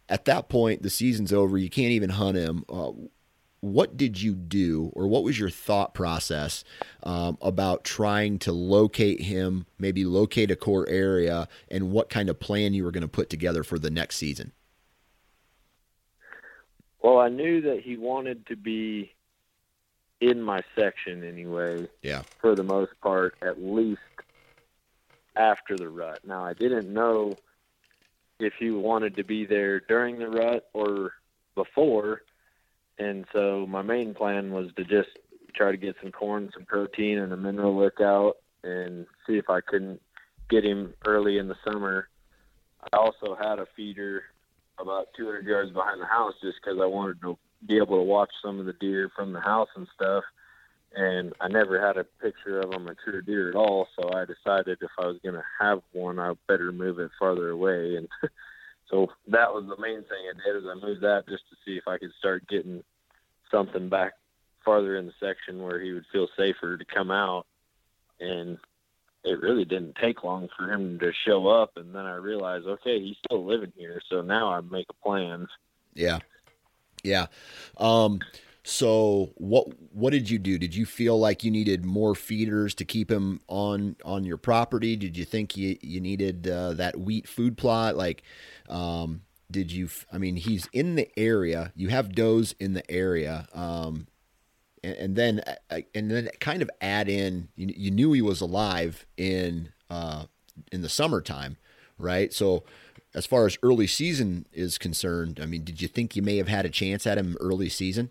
[0.09, 1.57] at that point, the season's over.
[1.57, 2.63] You can't even hunt him.
[2.69, 2.91] Uh,
[3.61, 6.65] what did you do, or what was your thought process
[7.03, 9.65] um, about trying to locate him?
[9.79, 13.29] Maybe locate a core area, and what kind of plan you were going to put
[13.29, 14.51] together for the next season?
[17.01, 19.13] Well, I knew that he wanted to be
[20.29, 23.99] in my section anyway, Yeah, for the most part, at least
[25.35, 26.21] after the rut.
[26.25, 27.37] Now, I didn't know
[28.39, 31.13] if he wanted to be there during the rut or
[31.55, 32.21] before,
[32.97, 35.09] and so my main plan was to just
[35.55, 39.49] try to get some corn, some protein, and a mineral lick out, and see if
[39.49, 40.01] I couldn't
[40.49, 42.07] get him early in the summer.
[42.91, 44.23] I also had a feeder
[44.79, 48.31] about 200 yards behind the house just because I wanted to be able to watch
[48.43, 50.23] some of the deer from the house and stuff.
[50.95, 54.77] And I never had a picture of a mature deer at all, so I decided
[54.81, 57.95] if I was going to have one, I better move it farther away.
[57.95, 58.07] And
[58.89, 61.77] so that was the main thing I did is I moved that just to see
[61.77, 62.83] if I could start getting
[63.49, 64.13] something back
[64.63, 67.47] farther in the section where he would feel safer to come out.
[68.19, 68.59] And
[69.23, 72.99] it really didn't take long for him to show up and then I realized, okay,
[72.99, 75.47] he's still living here, so now I make a plan.
[75.93, 76.19] Yeah.
[77.03, 77.27] Yeah.
[77.77, 78.19] Um,
[78.63, 80.57] so what what did you do?
[80.57, 84.95] Did you feel like you needed more feeders to keep him on on your property?
[84.95, 87.97] Did you think you you needed uh, that wheat food plot?
[87.97, 88.23] Like,
[88.69, 89.89] um, did you?
[90.13, 91.73] I mean, he's in the area.
[91.75, 93.47] You have does in the area.
[93.53, 94.07] Um,
[94.81, 97.49] and, and then uh, and then kind of add in.
[97.57, 100.25] You, you knew he was alive in uh,
[100.71, 101.57] in the summertime,
[101.97, 102.31] right?
[102.33, 102.63] So
[103.13, 106.47] as far as early season is concerned, I mean, did you think you may have
[106.47, 108.09] had a chance at him early season?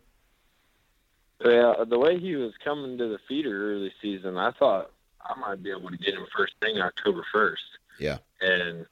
[1.44, 5.62] Yeah, the way he was coming to the feeder early season, I thought I might
[5.62, 7.62] be able to get him first thing October first.
[7.98, 8.18] Yeah.
[8.40, 8.86] And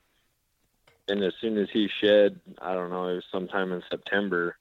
[1.08, 4.56] and as soon as he shed, I don't know, it was sometime in September,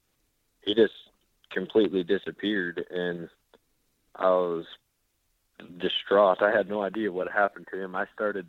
[0.62, 0.94] he just
[1.52, 3.30] completely disappeared, and
[4.16, 4.66] I was
[5.78, 6.42] distraught.
[6.42, 7.96] I had no idea what happened to him.
[7.96, 8.48] I started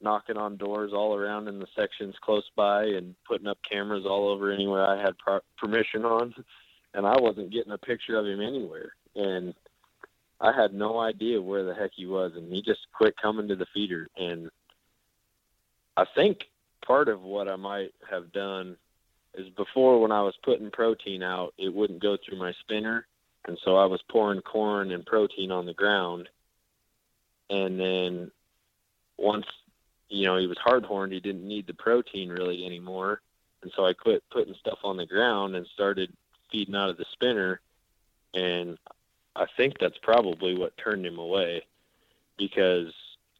[0.00, 4.28] knocking on doors all around in the sections close by and putting up cameras all
[4.28, 6.34] over anywhere I had pro- permission on,
[6.94, 8.92] and I wasn't getting a picture of him anywhere.
[9.16, 9.54] And
[10.40, 13.56] I had no idea where the heck he was, and he just quit coming to
[13.56, 14.08] the feeder.
[14.16, 14.50] And
[15.96, 16.48] I think
[16.86, 18.76] part of what I might have done
[19.34, 23.06] is before when I was putting protein out, it wouldn't go through my spinner,
[23.46, 26.28] and so I was pouring corn and protein on the ground.
[27.50, 28.30] And then
[29.16, 29.46] once
[30.08, 33.20] you know he was hard horned, he didn't need the protein really anymore,
[33.62, 36.12] and so I quit putting stuff on the ground and started
[36.50, 37.60] feeding out of the spinner.
[38.34, 38.78] And
[39.34, 41.64] I think that's probably what turned him away
[42.36, 42.92] because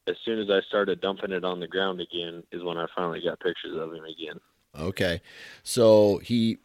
[0.07, 3.21] as soon as I started dumping it on the ground again is when I finally
[3.21, 4.39] got pictures of him again.
[4.77, 5.21] Okay.
[5.63, 6.59] So he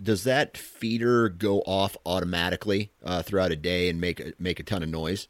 [0.00, 4.62] does that feeder go off automatically uh, throughout a day and make a, make a
[4.62, 5.28] ton of noise?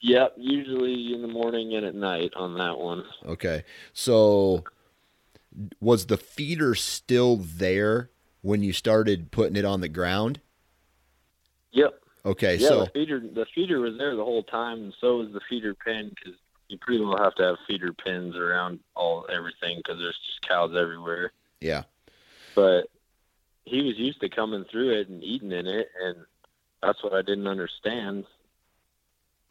[0.00, 3.04] Yep, usually in the morning and at night on that one.
[3.26, 3.64] Okay.
[3.92, 4.64] So
[5.80, 8.10] was the feeder still there
[8.42, 10.40] when you started putting it on the ground?
[11.72, 12.00] Yep.
[12.26, 15.32] Okay, yeah, so the feeder the feeder was there the whole time, and so was
[15.32, 16.38] the feeder pen because
[16.68, 20.74] you pretty well have to have feeder pens around all everything because there's just cows
[20.74, 21.32] everywhere.
[21.60, 21.82] yeah,
[22.54, 22.84] But
[23.66, 26.16] he was used to coming through it and eating in it, and
[26.82, 28.24] that's what I didn't understand.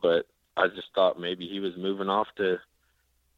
[0.01, 0.25] But
[0.55, 2.59] I just thought maybe he was moving off to,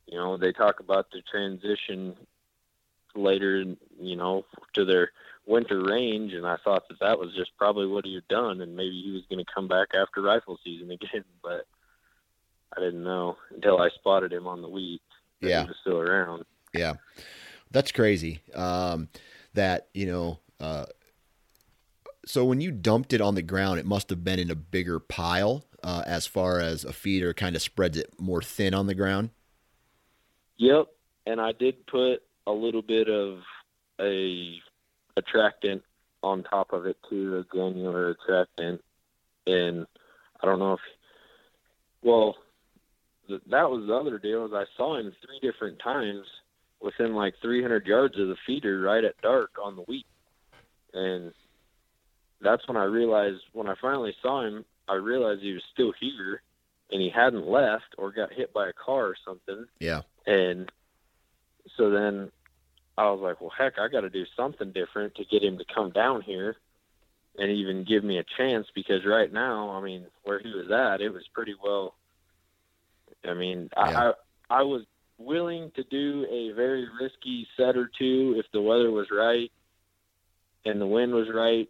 [0.07, 2.15] you know, they talk about the transition
[3.15, 3.63] later,
[3.99, 5.11] you know, to their
[5.45, 8.75] winter range, and I thought that that was just probably what he had done, and
[8.75, 11.65] maybe he was going to come back after rifle season again, but
[12.75, 15.01] I didn't know until I spotted him on the wheat.
[15.41, 15.61] that Yeah.
[15.61, 16.45] he was still around.
[16.73, 16.93] yeah,
[17.71, 18.41] that's crazy.
[18.53, 19.07] Um,
[19.53, 20.85] that you know, uh,
[22.25, 24.99] so when you dumped it on the ground, it must have been in a bigger
[24.99, 25.63] pile.
[25.85, 29.29] Uh, as far as a feeder kind of spreads it more thin on the ground.
[30.57, 30.87] Yep,
[31.27, 33.37] and I did put a little bit of
[34.01, 34.55] a
[35.15, 35.83] attractant
[36.23, 38.81] on top of it too, a granular attractant,
[39.45, 39.85] and
[40.41, 40.79] I don't know if,
[42.01, 42.35] well,
[43.27, 44.43] th- that was the other deal.
[44.47, 46.25] Is I saw him three different times
[46.81, 50.07] within like 300 yards of the feeder, right at dark on the wheat,
[50.95, 51.31] and
[52.41, 56.41] that's when I realized when I finally saw him, I realized he was still here,
[56.91, 59.65] and he hadn't left or got hit by a car or something.
[59.79, 60.71] Yeah, And
[61.77, 62.31] so then
[62.97, 65.65] I was like, well, heck, I got to do something different to get him to
[65.73, 66.57] come down here
[67.37, 71.01] and even give me a chance because right now, I mean, where he was at,
[71.01, 71.95] it was pretty well.
[73.27, 74.11] I mean, Yeah.
[74.49, 74.83] I I was
[75.17, 79.51] willing to do a very risky set or two if the weather was right
[80.65, 81.69] and the wind was right,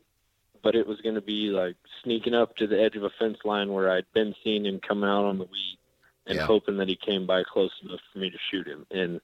[0.64, 3.38] but it was going to be like sneaking up to the edge of a fence
[3.46, 5.80] line where I'd been seeing him come out on the wheat
[6.28, 6.46] and Yeah.
[6.46, 8.86] hoping that he came by close enough for me to shoot him.
[8.92, 9.22] And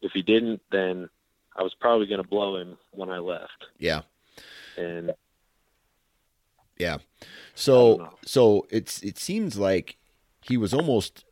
[0.00, 1.08] if he didn't, then
[1.56, 3.66] I was probably going to blow him when I left.
[3.78, 4.02] yeah,
[4.76, 5.12] And
[6.78, 6.98] yeah.
[7.54, 9.96] So so it's it seems like
[10.40, 11.24] he was almost.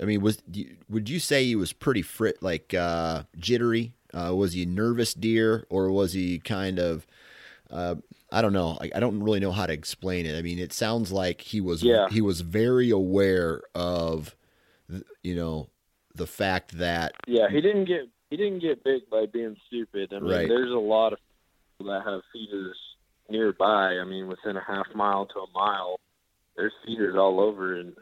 [0.00, 0.42] I mean, was
[0.88, 3.92] would you say he was pretty frit like uh, jittery?
[4.14, 7.06] Uh, was he nervous deer or was he kind of?
[7.70, 7.96] Uh,
[8.32, 8.78] I don't know.
[8.80, 10.36] I, I don't really know how to explain it.
[10.38, 12.08] I mean, it sounds like he was Yeah.
[12.10, 14.34] he was very aware of,
[15.22, 15.68] you know,
[16.14, 20.12] the fact that yeah, he didn't get he didn't get big by being stupid.
[20.12, 20.48] I mean, Right.
[20.48, 21.18] there's a lot of
[21.78, 22.76] people that have feeders
[23.30, 23.98] nearby.
[23.98, 25.98] I mean, within a half mile to a mile,
[26.56, 27.94] there's feeders all over, and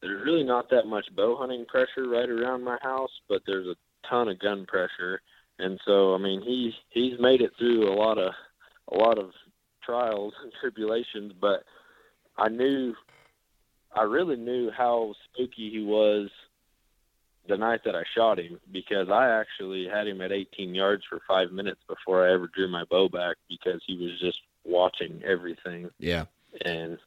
[0.00, 3.76] there's really not that much bow hunting pressure right around my house, but there's a
[4.08, 5.20] ton of gun pressure.
[5.58, 8.32] And so, I mean, he he's made it through a lot of
[8.90, 9.30] a lot of
[9.84, 11.64] trials and tribulations, but
[12.36, 12.94] I knew
[13.94, 16.28] I really knew how spooky he was
[17.48, 21.20] the night that I shot him because I actually had him at 18 yards for
[21.26, 25.88] five minutes before I ever drew my bow back because he was just watching everything
[25.98, 26.26] yeah.
[26.64, 26.98] and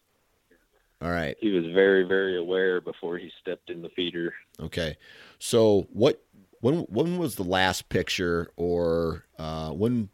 [1.02, 1.38] All right.
[1.40, 4.34] he was very very aware before he stepped in the feeder.
[4.60, 4.98] Okay.
[5.40, 6.22] So what
[6.60, 10.10] when when was the last picture or uh, when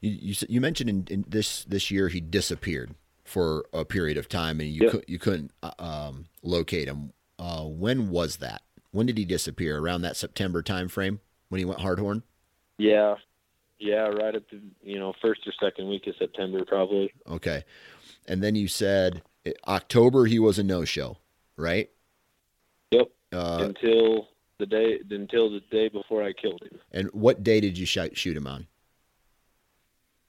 [0.00, 2.94] you you, you mentioned in, in this this year he disappeared
[3.24, 4.90] for a period of time and you Yep.
[4.90, 7.12] could you couldn't uh, um, locate him.
[7.38, 8.62] Uh, when was that?
[8.90, 9.78] When did he disappear?
[9.78, 11.20] Around that September time frame
[11.50, 12.22] when he went hardhorn?
[12.78, 13.16] Yeah.
[13.80, 17.12] Yeah, right at the you know first or second week of September probably.
[17.28, 17.64] Okay.
[18.26, 21.18] And then you said eh, October he was a no show,
[21.56, 21.88] right?
[22.90, 23.08] Yep.
[23.32, 24.28] Uh, until
[24.58, 26.80] the day until the day before I killed him.
[26.90, 28.66] and what day did you sh- shoot him on?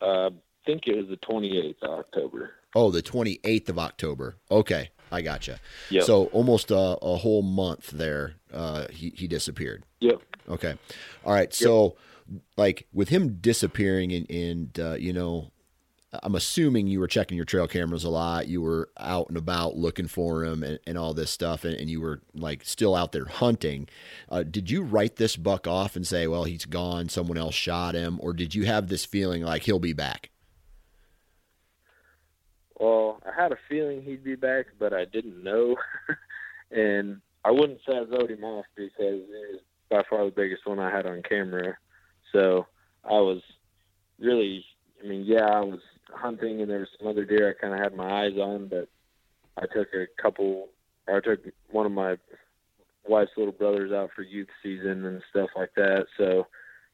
[0.02, 0.32] Uh, I
[0.66, 2.52] think it was the 28th of October.
[2.76, 4.38] Oh, the 28th of October.
[4.52, 5.60] Okay, I gotcha.
[5.89, 6.04] Yep.
[6.04, 9.84] So almost a, a whole month there, uh, he, he disappeared.
[10.02, 10.22] Yep.
[10.50, 10.76] Okay.
[11.26, 11.54] All right.
[11.54, 11.95] So,
[12.58, 15.52] like with him disappearing and, and uh, you know,
[16.12, 18.47] I'm assuming you were checking your trail cameras a lot.
[18.47, 21.89] You were out and about looking for him and, and all this stuff, and, and
[21.89, 23.88] you were like still out there hunting.
[24.28, 27.93] Uh, did you write this buck off and say, well, he's gone, someone else shot
[27.93, 28.18] him?
[28.22, 30.32] Or did you have this feeling like he'll be back?
[32.80, 35.76] Well, I had a feeling he'd be back, but I didn't know.
[36.72, 39.60] and I wouldn't say I wrote him off because he was
[39.91, 41.78] by far the biggest one I had on camera.
[42.32, 42.66] So
[43.03, 43.41] I was
[44.18, 44.66] really,
[45.03, 45.82] I mean, yeah, I was
[46.14, 48.88] hunting and there was some other deer I kind of had my eyes on, but
[49.57, 50.70] I took a couple,
[51.07, 51.39] or I took
[51.72, 52.18] one of my
[53.07, 56.05] wife's little brothers out for youth season and stuff like that.
[56.18, 56.47] So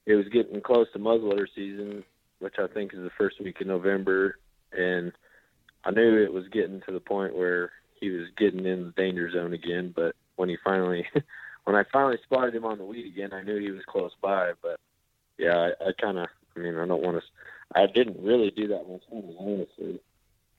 [0.05, 2.03] it was getting close to muzzleloader season,
[2.39, 4.37] which I think is the first week in November.
[4.71, 5.11] And
[5.83, 9.31] I knew it was getting to the point where he was getting in the danger
[9.31, 9.93] zone again.
[9.95, 11.05] But when he finally,
[11.63, 14.51] when I finally spotted him on the weed again, I knew he was close by.
[14.61, 14.79] But
[15.37, 17.23] yeah, I, I kind of, I mean, I don't want to,
[17.79, 19.99] I didn't really do that much hunting, honestly.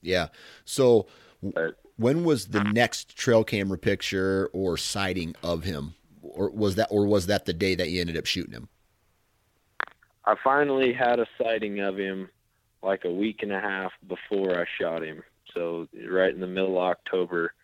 [0.02, 0.28] Yeah.
[0.64, 1.06] So
[1.42, 5.94] But when was the next trail camera picture or sighting of him?
[6.22, 8.68] Or was that or was that the day that you ended up shooting him?
[10.24, 12.28] I finally had a sighting of him
[12.82, 15.22] like a week and a half before I shot him.
[15.54, 17.54] So right in the middle of October,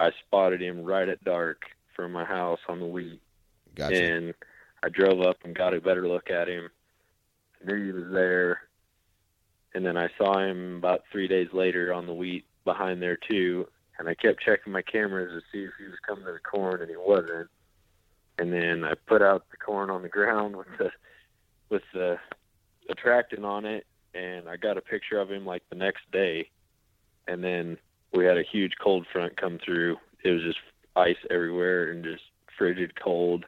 [0.00, 1.62] I spotted him right at dark
[1.94, 3.20] from my house on the wheat,
[3.74, 4.02] Gotcha.
[4.02, 4.34] and
[4.82, 6.70] I drove up and got a better look at him.
[7.64, 8.60] Knew he was there,
[9.74, 13.66] and then I saw him about three days later on the wheat behind there too.
[13.98, 16.80] And I kept checking my cameras to see if he was coming to the corn,
[16.80, 17.48] and he wasn't.
[18.38, 20.90] And then I put out the corn on the ground with the
[21.68, 22.18] with the
[22.90, 26.50] attractant on it, and I got a picture of him like the next day.
[27.28, 27.78] And then
[28.12, 29.96] we had a huge cold front come through.
[30.24, 30.58] It was just
[30.96, 32.24] ice everywhere and just
[32.58, 33.44] frigid cold.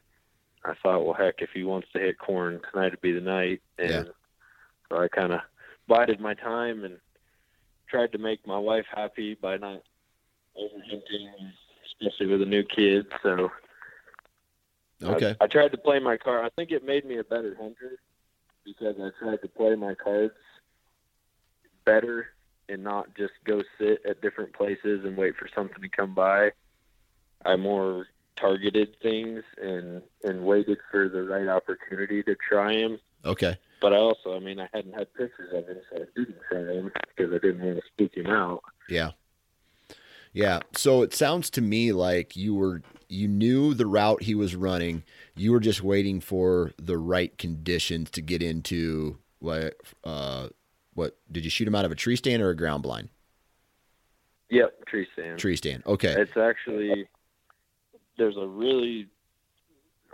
[0.64, 3.60] I thought, well, heck, if he wants to hit corn, tonight would be the night.
[3.78, 4.12] And Yeah.
[4.88, 5.40] so I kind of
[5.86, 6.98] bided my time and
[7.88, 9.82] tried to make my wife happy by not
[10.56, 11.52] overhunting,
[11.86, 13.06] especially with a new kid.
[13.22, 13.52] So
[15.02, 15.36] I- Okay.
[15.40, 16.46] I, tried to play my card.
[16.46, 17.98] I think it made me a better hunter
[18.64, 20.34] because I tried to play my cards
[21.84, 22.34] better
[22.70, 26.52] and not just go sit at different places and wait for something to come by.
[27.44, 28.06] I more
[28.38, 32.98] targeted things and and waited for the right opportunity to try him.
[33.24, 33.58] Okay.
[33.80, 36.60] But I also, I mean, I hadn't had pictures of him, so I didn't try
[36.60, 38.62] him because I didn't want to spook him out.
[38.88, 39.10] Yeah.
[40.32, 40.60] Yeah.
[40.76, 45.04] So it sounds to me like you were you knew the route he was running.
[45.36, 50.48] You were just waiting for the right conditions to get into what uh
[50.94, 53.08] what did you shoot him out of a tree stand or a ground blind?
[54.50, 55.38] Yep, tree stand.
[55.38, 55.82] Tree stand.
[55.86, 56.14] Okay.
[56.16, 57.08] It's actually
[58.16, 59.08] there's a really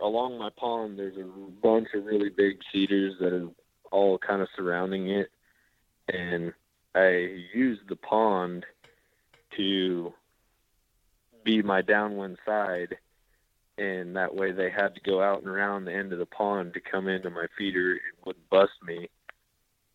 [0.03, 0.99] along my pond.
[0.99, 1.25] There's a
[1.63, 3.49] bunch of really big cedars that are
[3.91, 5.31] all kind of surrounding it,
[6.09, 6.53] and
[6.95, 8.65] I use the pond
[9.57, 10.13] to
[11.45, 12.97] be my downwind side,
[13.79, 16.75] and that way they had to go out and around the end of the pond
[16.75, 19.09] to come into my feeder and wouldn't bust me.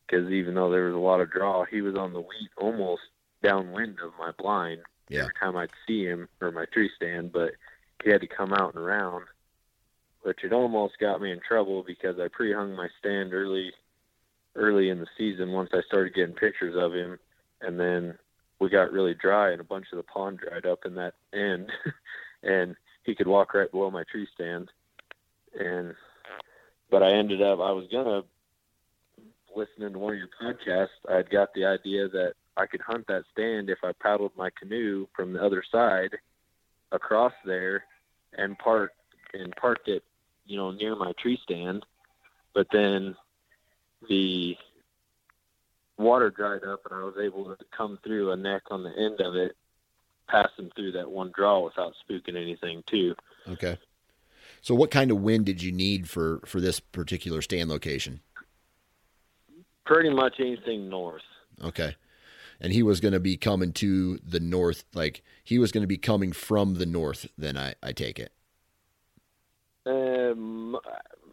[0.06, 3.02] Because even though there was a lot of draw, he was on the wheat almost
[3.42, 5.22] downwind of my blind Yeah.
[5.22, 7.54] every time I'd see him or my tree stand, but
[8.04, 9.26] he had to come out and around,
[10.22, 13.72] which it almost got me in trouble because I pre-hung my stand early,
[14.56, 17.18] early in the season once I started getting pictures of him,
[17.62, 18.18] and then
[18.60, 21.72] we got really dry and a bunch of the pond dried up in that end,
[22.44, 24.70] and he could walk right below my tree stand,
[25.60, 25.94] and
[26.90, 28.24] but I ended up I was gonna
[29.56, 33.08] listening to one of your podcasts, I had got the idea that I could hunt
[33.08, 36.18] that stand if I paddled my canoe from the other side
[36.96, 37.84] across there
[38.38, 38.92] and park
[39.34, 40.04] and parked it,
[40.46, 41.86] you know, near my tree stand.
[42.54, 43.16] But then
[44.10, 44.56] the
[45.98, 49.22] water dried up and I was able to come through a neck on the end
[49.22, 49.56] of it,
[50.30, 53.16] passing through that one draw without spooking anything too.
[53.48, 53.78] Okay.
[54.62, 58.22] So what kind of wind did you need for for this particular stand location?
[59.86, 61.22] Pretty much anything north.
[61.64, 61.96] Okay.
[62.62, 65.88] And he was going to be coming to the north, like he was going to
[65.88, 67.28] be coming from the north.
[67.38, 68.32] Then I, I take it.
[69.86, 70.78] Um,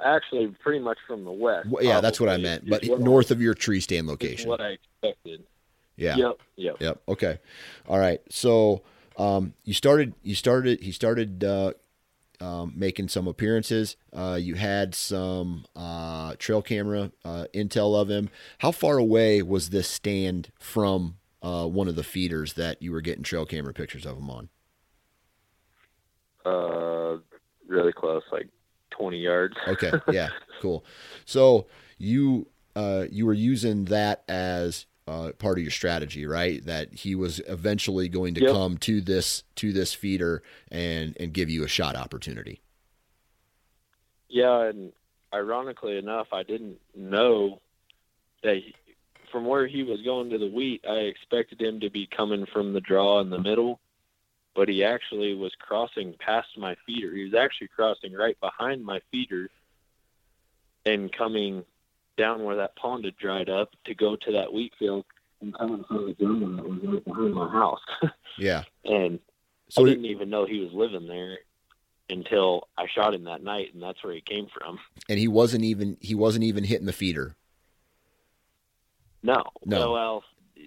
[0.05, 1.69] actually, pretty much from the west.
[1.69, 2.69] Well, yeah, that's what I meant.
[2.69, 4.49] But what I- north of your tree stand location.
[4.49, 5.45] What I expected.
[5.97, 6.17] Yeah.
[6.17, 6.41] Yep.
[6.57, 6.77] Yep.
[6.81, 7.03] Yep.
[7.09, 7.39] Okay.
[7.89, 8.21] All right.
[8.31, 8.83] So
[9.17, 10.15] um, you started.
[10.23, 10.81] You started.
[10.83, 11.73] He started uh,
[12.43, 13.97] um, making some appearances.
[14.13, 18.31] Uh, you had some uh, trail camera uh, intel of him.
[18.59, 23.01] How far away was this stand from uh, one of the feeders that you were
[23.01, 24.49] getting trail camera pictures of him on?
[26.45, 27.19] Uh,
[27.69, 28.49] really close, like
[28.91, 29.55] 20 yards.
[29.69, 30.31] okay, yeah,
[30.61, 30.85] cool.
[31.25, 31.67] So
[31.99, 36.65] you uh, you were using that as uh, part of your strategy, right?
[36.65, 38.51] That he was eventually going to Yep.
[38.53, 42.61] come to this to this feeder and and give you a shot opportunity.
[44.29, 44.93] Yeah, and
[45.35, 47.61] ironically enough, I didn't know
[48.43, 48.75] that he,
[49.31, 52.73] from where he was going to the wheat, I expected him to be coming from
[52.73, 53.81] the draw in the middle,
[54.55, 57.15] but he actually was crossing past my feeder.
[57.15, 59.51] He was actually crossing right behind my feeder
[60.85, 61.65] and coming
[62.17, 65.05] down where that pond had dried up to go to that wheat field
[65.41, 67.81] and from the jungle that was right behind my house.
[68.39, 68.65] Yeah.
[68.85, 69.19] and
[69.69, 71.39] So I didn't even know he was living there
[72.09, 74.79] until I shot him that night, and that's where he came from.
[75.09, 77.37] and he wasn't even he wasn't even hitting the feeder.
[79.23, 79.93] No, No.
[79.93, 80.25] Well,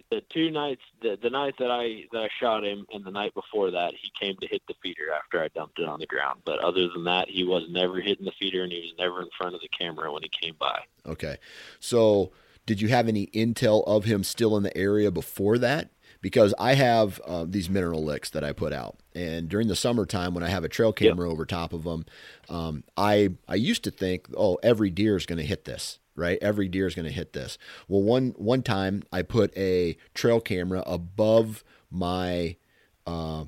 [0.09, 3.33] the two nights, the the night that I that I shot him, and the night
[3.33, 6.41] before that, he came to hit the feeder after I dumped it on the ground.
[6.45, 9.29] But other than that, he was never hitting the feeder, and he was never in
[9.37, 10.81] front of the camera when he came by.
[11.05, 11.37] Okay.
[11.79, 12.31] So,
[12.65, 15.91] did you have any intel of him still in the area before that?
[16.21, 20.33] Because I have uh, these mineral licks that I put out, and during the summertime
[20.33, 22.05] when I have a trail camera over top of them,
[22.49, 26.37] um, I I used to think, oh, every deer is going to hit this, right?
[26.41, 27.57] Every deer is going to hit this.
[27.87, 32.55] Well, one one time I put a trail camera above my
[33.05, 33.45] uh,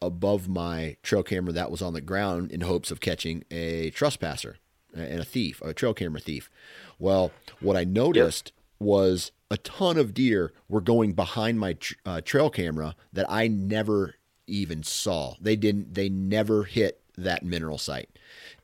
[0.00, 4.56] above my trail camera that was on the ground in hopes of catching a trespasser
[4.94, 6.50] and a thief, a trail camera thief.
[6.98, 12.50] Well, what I noticed was a ton of deer were going behind my uh, trail
[12.50, 14.16] camera that I never
[14.46, 15.34] even saw.
[15.40, 15.94] They didn't.
[15.94, 18.08] They never hit that mineral site.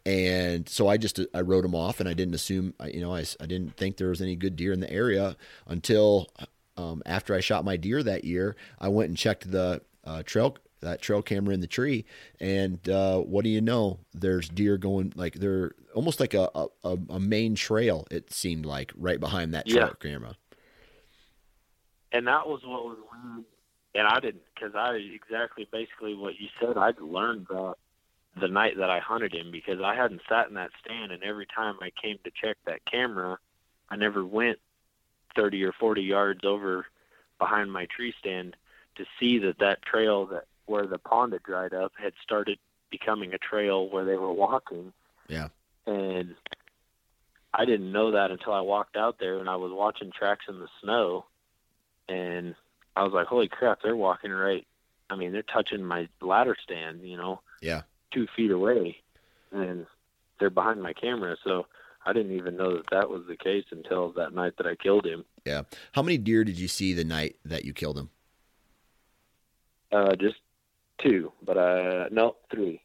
[0.04, 3.14] And so I just I wrote them off, and I didn't assume I- you know
[3.14, 5.36] I, I didn't think there was any good deer in the area
[5.66, 6.28] until
[6.76, 8.54] um, after I shot my deer that year.
[8.78, 12.04] I went and checked the uh, trail that trail camera in the tree,
[12.38, 13.98] and uh, what do you know?
[14.14, 18.06] There's deer going like they're almost like a a, a- a main trail.
[18.10, 20.10] It seemed like right behind that trail Yeah.
[20.10, 20.36] camera.
[22.12, 23.44] and that was what was weird.
[23.94, 26.76] And I didn't, because I exactly basically what you said.
[26.76, 27.74] I'd learned that
[28.38, 31.46] the night that I hunted him because I hadn't sat in that stand, and every
[31.46, 33.38] time I came to check that camera,
[33.88, 34.58] I never went
[35.34, 36.86] thirty or forty yards over
[37.38, 38.56] behind my tree stand
[38.96, 42.58] to see that that trail that where the pond had dried up had started
[42.90, 44.92] becoming a trail where they were walking.
[45.28, 45.48] Yeah.
[45.86, 46.34] And
[47.54, 50.58] I didn't know that until I walked out there and I was watching tracks in
[50.58, 51.26] the snow
[52.08, 52.54] and
[52.96, 53.80] I was like, "Holy crap!
[53.82, 54.66] They're walking right.
[55.08, 57.02] I mean, they're touching my ladder stand.
[57.02, 57.82] You know, Yeah.
[58.12, 58.96] Two feet away,
[59.52, 59.86] and
[60.38, 61.36] they're behind my camera.
[61.44, 61.66] So
[62.04, 65.06] I didn't even know that that was the case until that night that I killed
[65.06, 65.24] him.
[65.44, 65.62] Yeah.
[65.92, 68.10] How many deer did you see the night that you killed him?
[69.92, 70.36] Uh, just
[71.02, 72.80] two, but uh, no, three,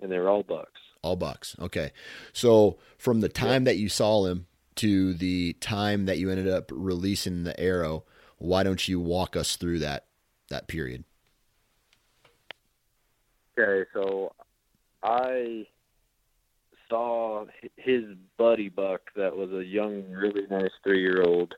[0.00, 0.80] and they were all bucks.
[1.02, 1.56] All bucks.
[1.58, 1.90] Okay.
[2.32, 4.46] So from the time that you saw him
[4.76, 8.04] to the time that you ended up releasing the arrow,
[8.38, 10.06] why don't you walk us through that
[10.48, 11.04] that period?
[13.58, 14.32] Okay, so
[15.02, 15.66] I
[16.88, 17.46] saw
[17.76, 18.04] his
[18.36, 21.54] buddy buck that was a young, really nice three year old.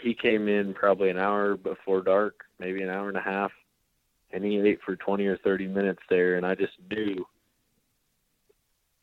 [0.00, 3.50] He came in probably an hour before dark, maybe an hour and a half,
[4.32, 6.36] and he ate for 20 or 30 minutes there.
[6.36, 7.26] And I just knew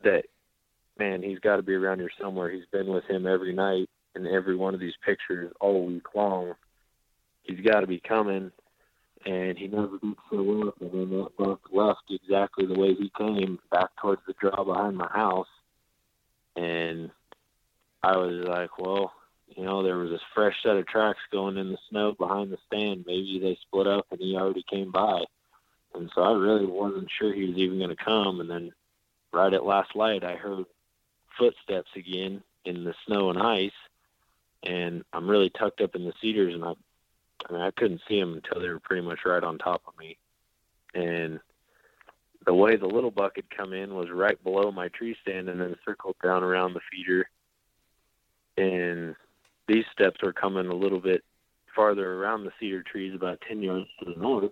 [0.03, 0.23] that,
[0.97, 2.49] man, he's got to be around here somewhere.
[2.49, 6.53] He's been with him every night in every one of these pictures all week long.
[7.43, 8.51] He's got to be coming
[9.25, 10.81] and he never did show up.
[10.81, 14.97] And then that buck left exactly the way he came, back towards the draw behind
[14.97, 15.47] my house.
[16.55, 17.09] And
[18.03, 19.13] I was like, well,
[19.55, 22.57] you know, there was this fresh set of tracks going in the snow behind the
[22.67, 23.05] stand.
[23.07, 25.23] Maybe they split up and he already came by.
[25.95, 28.41] And so I really wasn't sure he was even going to come.
[28.41, 28.73] And then
[29.31, 30.65] right at last light, I heard
[31.37, 33.71] footsteps again in the snow and ice.
[34.63, 36.73] And I'm really tucked up in the cedars, and I
[37.47, 39.97] I mean, I couldn't see them until they were pretty much right on top of
[39.99, 40.17] me.
[40.93, 41.39] And
[42.45, 45.59] the way the little buck had come in was right below my tree stand and
[45.59, 47.29] then circled down around the feeder.
[48.57, 49.15] And
[49.67, 51.23] these steps were coming a little bit
[51.75, 54.51] farther around the cedar trees, about 10 yards to the north.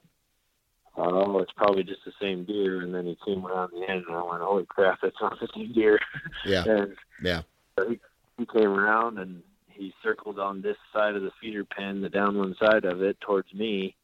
[0.95, 2.81] Oh, it's probably just the same deer.
[2.81, 5.47] And then he came around the end, and I went, holy crap, that's not the
[5.55, 5.99] same deer.
[6.45, 6.63] Yeah.
[6.67, 7.41] and Yeah.
[7.79, 7.99] so he,
[8.37, 9.41] he came around and
[9.73, 13.53] he circled on this side of the feeder pen, the downwind side of it, towards
[13.53, 13.95] me.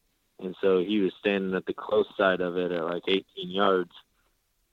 [0.42, 3.92] And so he was standing at the close side of it at like 18 yards.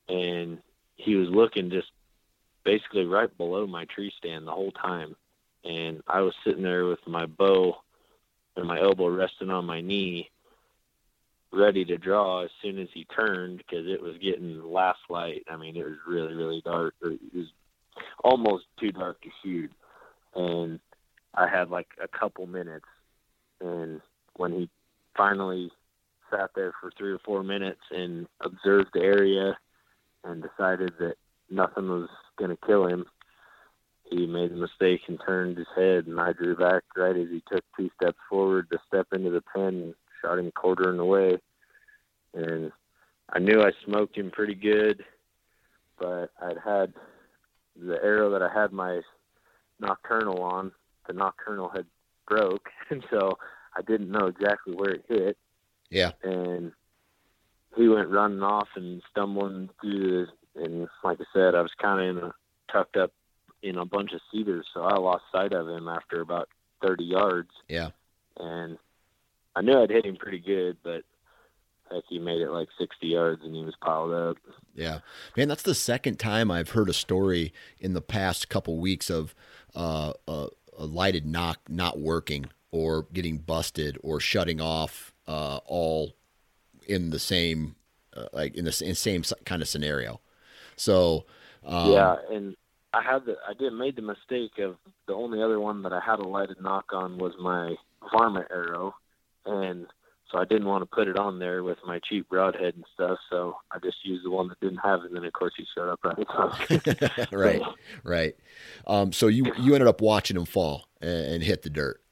[0.09, 0.59] and
[0.97, 1.91] he was looking just
[2.65, 5.15] basically right below my tree stand the whole time.
[5.65, 7.77] And I was sitting there with my bow
[8.57, 10.31] and my elbow resting on my knee,
[11.53, 15.45] ready to draw as soon as he turned because it was getting last light.
[15.51, 16.95] I mean, it was really, really dark.
[17.03, 17.47] It was
[18.23, 19.73] almost too dark to shoot.
[20.35, 20.81] And
[21.37, 22.87] I had like a couple minutes.
[23.61, 24.01] And
[24.37, 24.71] when he
[25.17, 25.71] finally
[26.31, 29.57] sat there for three or four minutes and observed the area
[30.25, 31.17] and decided that
[31.51, 33.07] nothing was going to kill him,
[34.11, 37.43] he made a mistake and turned his head, and I drew back right as he
[37.51, 41.39] took two steps forward to step into the pen and shot him quartering away.
[42.33, 42.71] And
[43.31, 45.05] I knew I smoked him pretty good,
[45.99, 46.93] but I'd had
[47.75, 49.01] the arrow that I had my
[49.83, 50.73] Nockturnal on,
[51.07, 51.87] the Nockturnal had
[52.27, 53.39] broke, and so
[53.77, 55.37] I didn't know exactly where it hit.
[55.91, 56.13] Yeah.
[56.23, 56.73] And
[57.77, 62.01] he went running off and stumbling through the, and like I said, I was kind
[62.01, 62.35] of in a
[62.73, 63.13] tucked up
[63.63, 66.49] in a bunch of cedars, so I lost sight of him after about
[66.83, 67.51] 30 yards.
[67.69, 67.91] Yeah.
[68.39, 68.79] And
[69.55, 71.03] I knew I'd hit him pretty good, but
[71.91, 74.37] heck, he made it like 60 yards and he was piled up.
[74.75, 75.01] Yeah,
[75.37, 79.35] man, that's the second time I've heard a story in the past couple weeks of
[79.75, 80.49] uh, a,
[80.79, 86.15] a lighted nock not working or getting busted or shutting off uh, all
[86.87, 87.75] in the same
[88.17, 90.21] uh, like in the in same kind of scenario.
[90.77, 91.25] So
[91.65, 92.57] um, yeah, and
[92.93, 96.01] I had the I did made the mistake of the only other one that I
[96.01, 97.75] had a lighted nock on was my
[98.13, 98.95] varmint arrow,
[99.45, 99.87] and
[100.31, 103.19] so I didn't want to put it on there with my cheap broadhead and stuff.
[103.31, 105.65] So I just used the one that didn't have it, and then of course he
[105.75, 107.29] showed up right.
[107.33, 107.63] right,
[108.03, 108.37] right.
[108.87, 112.03] Um, so you you ended up watching him fall and, and hit the dirt.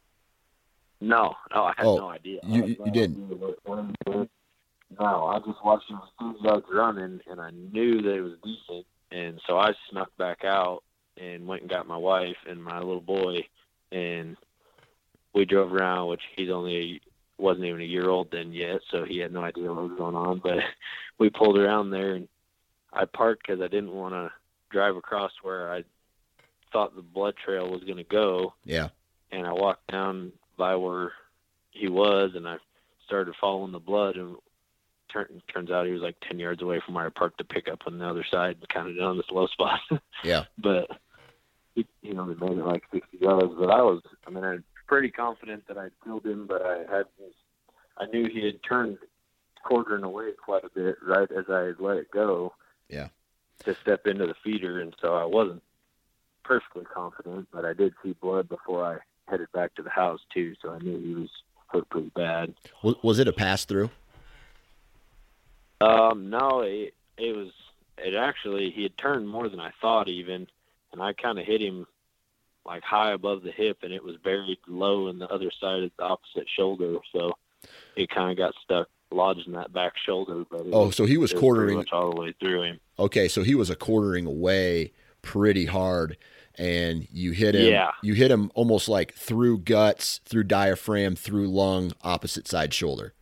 [1.00, 2.40] No, no, I had oh, no idea.
[2.46, 3.28] You, you didn't.
[4.98, 8.14] No, I just watched him as soon as I was running, and I knew that
[8.14, 10.82] it was decent, and so I snuck back out
[11.16, 13.44] and went and got my wife and my little boy,
[13.90, 14.36] and
[15.34, 16.08] we drove around.
[16.08, 17.02] Which he's only
[17.38, 20.14] wasn't even a year old then yet, so he had no idea what was going
[20.14, 20.38] on.
[20.38, 20.58] But
[21.18, 22.28] we pulled around there, and
[22.92, 24.32] I parked because I didn't want to
[24.70, 25.84] drive across where I
[26.72, 28.54] thought the blood trail was going to go.
[28.64, 28.88] Yeah.
[29.30, 31.12] And I walked down by where
[31.70, 32.56] he was, and I
[33.06, 34.36] started following the blood, and
[35.12, 37.80] turn, turns out he was like ten yards away from where I parked the pickup
[37.86, 39.80] on the other side, kind of down this low spot.
[40.24, 40.44] yeah.
[40.58, 40.88] But
[41.74, 43.52] he, you know, he made it like sixty yards.
[43.58, 47.06] But I was, I mean, I pretty confident that I'd killed him, but I had
[47.18, 47.34] this,
[47.98, 48.98] I knew he had turned
[49.64, 52.54] quartering away quite a bit right as I had let it go.
[52.88, 53.08] Yeah.
[53.64, 55.62] To step into the feeder, and so I wasn't
[56.44, 58.98] perfectly confident, but I did see blood before I
[59.30, 61.30] headed back to the house too, so I knew he was
[61.68, 62.54] hurt pretty bad.
[62.82, 63.90] Was, was it a pass through?
[65.80, 67.50] Um, no, it it was.
[67.96, 70.46] It actually he had turned more than I thought even,
[70.92, 71.86] and I kind of hit him
[72.66, 75.90] like high above the hip, and it was buried low in the other side of
[75.96, 76.96] the opposite shoulder.
[77.12, 77.32] So
[77.96, 80.44] it kind of got stuck lodged in that back shoulder.
[80.50, 82.80] But oh, so he was quartering was all the way through him.
[82.98, 84.92] Okay, so he was a quartering away
[85.22, 86.16] pretty hard,
[86.56, 87.72] and you hit him.
[87.72, 87.90] Yeah.
[88.02, 93.14] you hit him almost like through guts, through diaphragm, through lung, opposite side shoulder.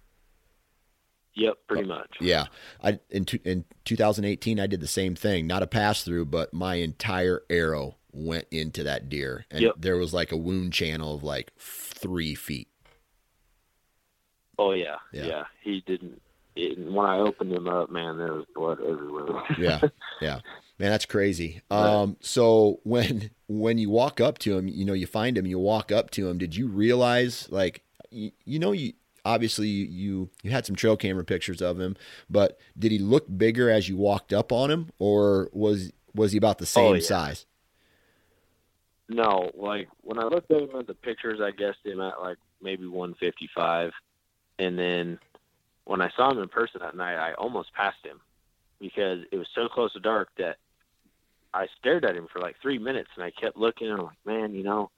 [1.34, 2.10] Yep, pretty much.
[2.20, 2.46] Yeah,
[2.82, 5.46] I in in 2018 I did the same thing.
[5.46, 9.74] Not a pass through, but my entire arrow went into that deer, and yep.
[9.78, 12.68] there was like a wound channel of like three feet.
[14.58, 15.26] Oh yeah, yeah.
[15.26, 15.44] yeah.
[15.62, 16.20] He didn't.
[16.54, 19.42] It, when I opened him up, man, there was blood everywhere.
[19.58, 19.80] yeah,
[20.20, 20.40] yeah,
[20.78, 21.62] man, that's crazy.
[21.70, 25.58] Um, so when when you walk up to him, you know, you find him, you
[25.58, 26.38] walk up to him.
[26.38, 28.92] Did you realize, like, you, you know, you
[29.24, 31.96] obviously you you had some trail camera pictures of him,
[32.28, 36.38] but did he look bigger as you walked up on him, or was was he
[36.38, 37.02] about the same oh, yeah.
[37.02, 37.46] size?
[39.08, 42.38] No, like when I looked at him at the pictures, I guessed him at like
[42.62, 43.92] maybe 155,
[44.58, 45.18] and then
[45.84, 48.20] when I saw him in person that night, I almost passed him
[48.80, 50.56] because it was so close to dark that
[51.52, 54.26] I stared at him for like three minutes, and I kept looking, and I'm like,
[54.26, 54.90] man, you know,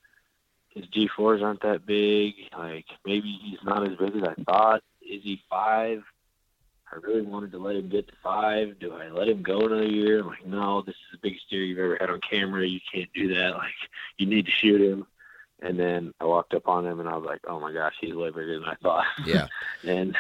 [0.69, 2.35] his G4s aren't that big.
[2.57, 4.83] Like maybe he's not as big as I thought.
[5.01, 6.03] Is he five?
[6.95, 8.79] I really wanted to let him get to five.
[8.79, 10.21] Do I let him go another year?
[10.21, 12.67] I'm like, no, this is the biggest deer you've ever had on camera.
[12.67, 13.55] You can't do that.
[13.57, 13.73] Like,
[14.19, 15.07] you need to shoot him.
[15.61, 18.15] And then I walked up on him and I was like, oh my gosh, he's
[18.15, 19.07] way bigger than I thought.
[19.27, 19.47] Yeah.
[19.85, 20.17] and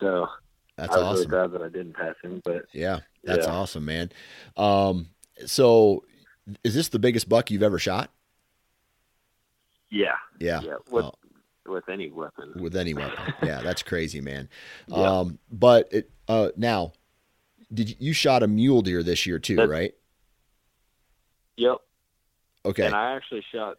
[0.00, 0.28] so
[0.76, 1.14] that's I was awesome.
[1.16, 2.40] really glad that I didn't pass him.
[2.44, 3.52] But yeah, that's yeah.
[3.52, 4.10] awesome, man.
[4.56, 5.08] Um,
[5.46, 6.04] so
[6.64, 8.10] is this the biggest buck you've ever shot?
[9.90, 10.16] Yeah.
[10.40, 10.60] Yeah.
[10.62, 10.74] Yeah.
[10.90, 11.12] With, Oh.
[11.68, 12.52] With any weapon.
[12.56, 13.34] with any weapon.
[13.42, 14.48] yeah, that's crazy, man.
[14.86, 14.96] Yeah.
[14.96, 16.92] Um, but it, uh, now
[17.72, 19.94] did you, you shot a mule deer this year too, That's- right?
[21.56, 21.78] Yep.
[22.66, 22.86] Okay.
[22.86, 23.78] And I actually shot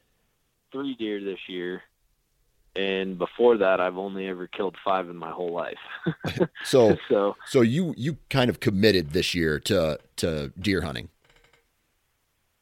[0.72, 1.82] three deer this year.
[2.76, 5.80] And before that, I've only ever killed five in my whole life.
[6.64, 11.10] so so so you you kind of committed this year to to deer hunting.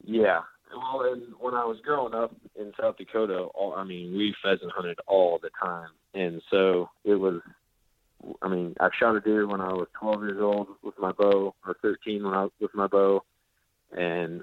[0.04, 0.40] Yeah.
[0.74, 4.72] Well, and when I was growing up in South Dakota, all, I mean, we pheasant
[4.72, 7.40] hunted all the time, and so it was.
[8.42, 11.54] I mean, I shot a deer when I was 12 years old with my bow,
[11.64, 13.22] or 13 when I was with my bow,
[13.96, 14.42] and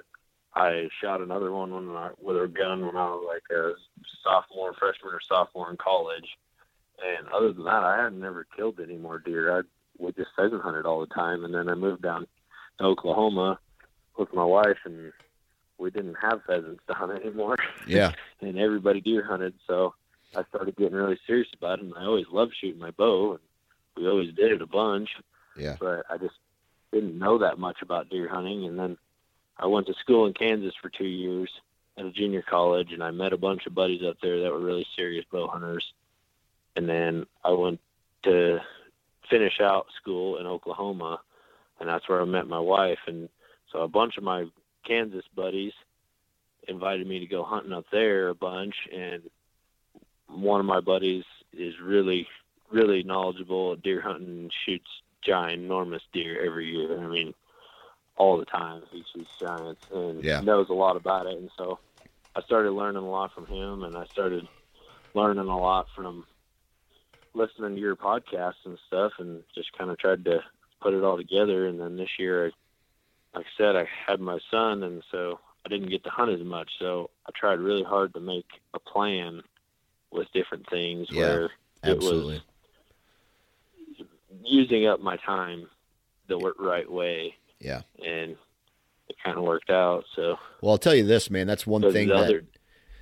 [0.54, 3.74] I shot another one when I with a gun when I was like a
[4.24, 6.38] sophomore, freshman, or sophomore in college.
[7.04, 9.60] And other than that, I had never killed any more deer.
[9.60, 9.62] I
[9.98, 12.28] we just pheasant hunted all the time, and then I moved down
[12.80, 13.60] to Oklahoma
[14.18, 15.12] with my wife, and
[15.78, 17.58] we didn't have pheasants to hunt anymore,
[17.88, 18.14] Yeah.
[18.42, 19.54] and everybody deer hunted.
[19.68, 19.94] So
[20.36, 23.40] I started getting really serious about it, and I always loved shooting my bow, and
[23.98, 25.10] we always did it a bunch.
[25.58, 25.76] Yeah.
[25.80, 26.36] But I just
[26.92, 28.98] didn't know that much about deer hunting, and then
[29.58, 31.50] I went to school in Kansas for two years
[31.98, 34.60] at a junior college, and I met a bunch of buddies up there that were
[34.60, 35.94] really serious bow hunters.
[36.76, 37.80] And then I went
[38.24, 38.60] to
[39.30, 41.22] finish out school in Oklahoma,
[41.80, 43.00] and that's where I met my wife.
[43.08, 43.30] And
[43.72, 44.46] so a bunch of my
[44.86, 45.74] Kansas buddies
[46.68, 49.24] invited me to go hunting up there a bunch, and
[50.28, 51.24] one of my buddies
[51.54, 52.28] is really,
[52.72, 54.90] really knowledgeable at deer hunting and shoots
[55.24, 57.00] giant, enormous deer every year.
[57.04, 57.34] I mean,
[58.18, 60.40] all the time he shoots giants and Yeah.
[60.40, 61.38] knows a lot about it.
[61.38, 61.80] And so
[62.36, 64.48] I started learning a lot from him, and I started
[65.14, 66.26] learning a lot from
[67.34, 70.44] listening to your podcasts and stuff, and just kind of tried to
[70.82, 71.68] put it all together.
[71.68, 72.52] And then this year, I,
[73.36, 76.46] like I said, I had my son, and so I didn't get to hunt as
[76.46, 76.70] much.
[76.80, 79.42] So I tried really hard to make a plan
[80.12, 81.52] with different things Yeah, where it
[81.84, 82.42] Absolutely.
[83.98, 84.08] was
[84.44, 85.68] using up my time
[86.28, 87.82] the right way, Yeah.
[88.04, 88.36] and
[89.08, 90.06] it kind of worked out.
[90.16, 91.48] So Well, I'll tell you this, man.
[91.48, 92.44] That's one so thing that other,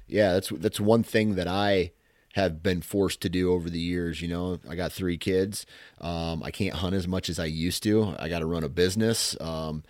[0.07, 1.91] Yeah, that's that's one thing that I
[2.34, 4.21] have been forced to do over the years.
[4.21, 5.65] You know, I got three kids.
[6.01, 8.15] Um, I can't hunt as much as I used to.
[8.19, 9.39] I got to run a business.
[9.39, 9.84] Um,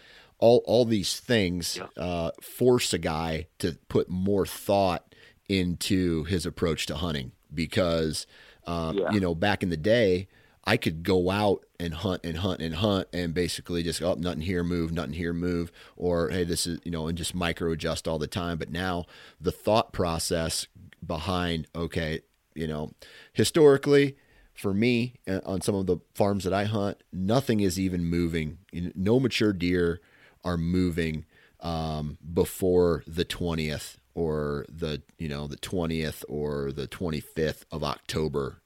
[0.44, 5.04] all all these things uh, force a guy to put more thought
[5.50, 8.26] into his approach to hunting because
[8.68, 9.12] um, Yeah.
[9.14, 10.28] you know back in the day.
[10.66, 14.44] I could go out and hunt and hunt and hunt and basically just oh nothing
[14.44, 18.08] here move nothing here move or hey this is you know and just micro adjust
[18.08, 19.04] all the time but now
[19.42, 20.68] the thought process
[21.06, 22.22] behind okay
[22.56, 22.92] you know
[23.34, 24.16] historically
[24.54, 28.60] for me uh, on some of the farms that I hunt nothing is even moving
[28.96, 30.00] no mature deer
[30.44, 31.26] are moving
[31.60, 38.62] um, before the 20th or the you know the 20th or the 25th of October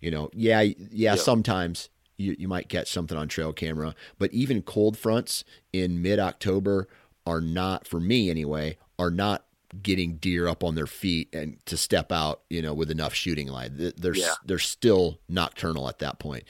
[0.00, 4.62] you know, yeah, yeah, sometimes you, you might catch something on trail camera, but even
[4.62, 6.88] cold fronts in mid October
[7.26, 9.44] are not, for me anyway, are not
[9.82, 13.48] getting deer up on their feet and to step out, you know, with enough shooting
[13.48, 13.70] light.
[13.74, 14.34] They're Yeah.
[14.44, 16.44] they're still nocturnal at that point.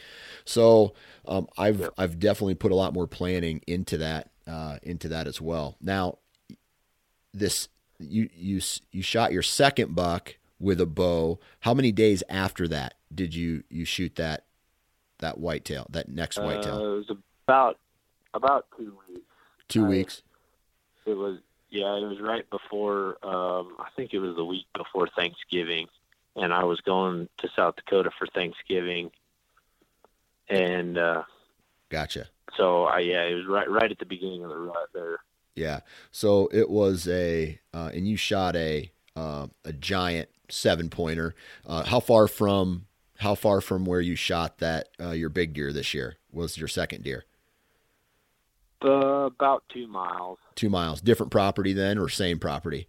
[0.44, 0.94] So
[1.26, 5.40] um, I've I've definitely put a lot more planning into that uh, into that as
[5.40, 5.76] well.
[5.80, 6.18] Now,
[7.34, 7.68] this
[7.98, 11.38] you you you shot your second buck with a bow.
[11.60, 14.46] How many days after that did you you shoot that
[15.18, 16.78] that whitetail, that next uh, whitetail?
[16.78, 17.10] it was
[17.46, 17.78] about
[18.34, 19.26] about two weeks.
[19.68, 20.22] Two I- weeks.
[21.04, 21.38] It was
[21.70, 25.88] yeah, it was right before um I think it was the week before Thanksgiving
[26.36, 29.10] and I was going to South Dakota for Thanksgiving
[30.48, 31.22] and uh
[31.88, 32.26] Gotcha.
[32.58, 35.18] So I yeah, it was right right at the beginning of the rut there.
[35.54, 35.80] Yeah.
[36.12, 41.34] So it was a, uh, and you shot a uh, a giant seven pointer.
[41.66, 42.86] Uh, how far from
[43.18, 46.68] how far from where you shot that uh, your big deer this year was your
[46.68, 47.24] second deer?
[48.84, 50.38] Uh, about 2 miles.
[50.54, 51.00] Two miles.
[51.00, 52.86] Different property then, or same property?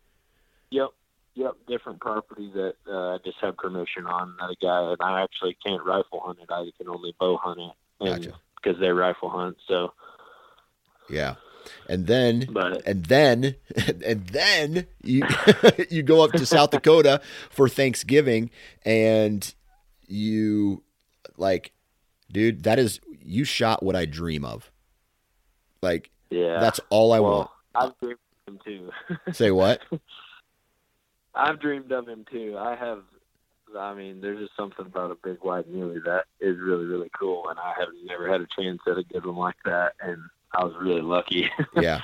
[0.70, 0.89] Yep.
[1.34, 4.36] Yep, different property that uh, I just have permission on.
[4.39, 6.51] That a guy, and I actually can't rifle hunt it.
[6.51, 8.38] I can only bow hunt it, and Gotcha.
[8.62, 9.57] Because they rifle hunt.
[9.68, 9.93] So,
[11.10, 11.36] Yeah.
[11.88, 13.55] And then but and then
[14.05, 15.24] and then you
[15.89, 18.49] you go up to South Dakota for Thanksgiving
[18.86, 19.53] and
[20.07, 20.84] you
[21.38, 21.72] like
[22.32, 24.72] dude that is you shot what I dream of.
[25.82, 27.49] Like yeah, that's all I well, want.
[27.76, 29.32] I've dreamed of him too.
[29.34, 29.82] Say what?
[31.36, 32.55] I've dreamed of him too.
[32.57, 33.03] I have.
[33.78, 37.49] I mean, there's just something about a big white muley that is really, really cool,
[37.49, 40.17] and I have never had a chance at a good one like that, and
[40.53, 41.49] I was really lucky.
[41.76, 42.01] yeah.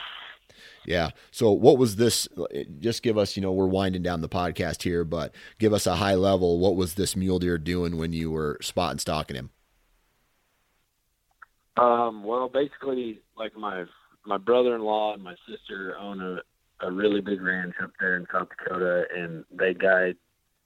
[0.85, 1.09] Yeah.
[1.31, 2.27] So what was this
[2.79, 5.95] just give us, you know, we're winding down the podcast here, but give us a
[5.95, 6.59] high level.
[6.59, 9.49] What was this mule deer doing when you were spotting stalking him?
[11.77, 13.85] Um, well, basically, like my
[14.25, 16.37] my brother-in-law and my sister own a
[16.81, 20.17] a really big ranch up there in South Dakota, and they guide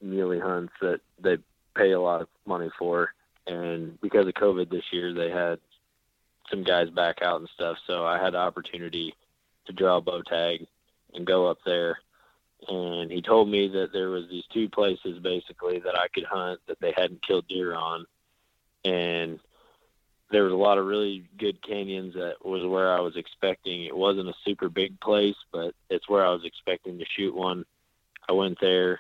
[0.02, 1.38] muley hunts that they
[1.76, 3.14] pay a lot of money for.
[3.48, 5.60] And because of COVID this year, they had
[6.50, 7.78] some guys back out and stuff.
[7.88, 9.14] So I had the opportunity
[9.66, 10.68] to draw a bow tag
[11.14, 12.00] and go up there.
[12.68, 16.60] And he told me that there was these two places basically that I could hunt
[16.68, 18.06] that they hadn't killed deer on.
[18.84, 19.40] And
[20.32, 23.86] there was a lot of really good canyons that was where I was expecting.
[23.86, 27.66] It wasn't a super big place, but it's where I was expecting to shoot one.
[28.28, 29.00] I went there.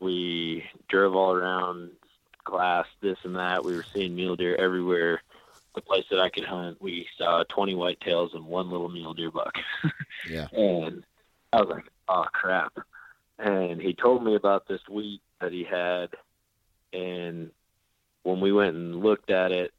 [0.00, 1.90] We drove all around,
[2.44, 3.64] glass, this and that.
[3.64, 5.22] We were seeing mule deer everywhere.
[5.74, 9.30] The place that I could hunt, we saw 20 whitetails and one little mule deer
[9.30, 9.54] buck.
[10.28, 10.48] Yeah.
[10.52, 11.04] and
[11.52, 12.76] I was like, oh crap.
[13.38, 16.08] And he told me about this wheat that he had.
[16.92, 17.50] And
[18.24, 19.72] when we went and looked at it,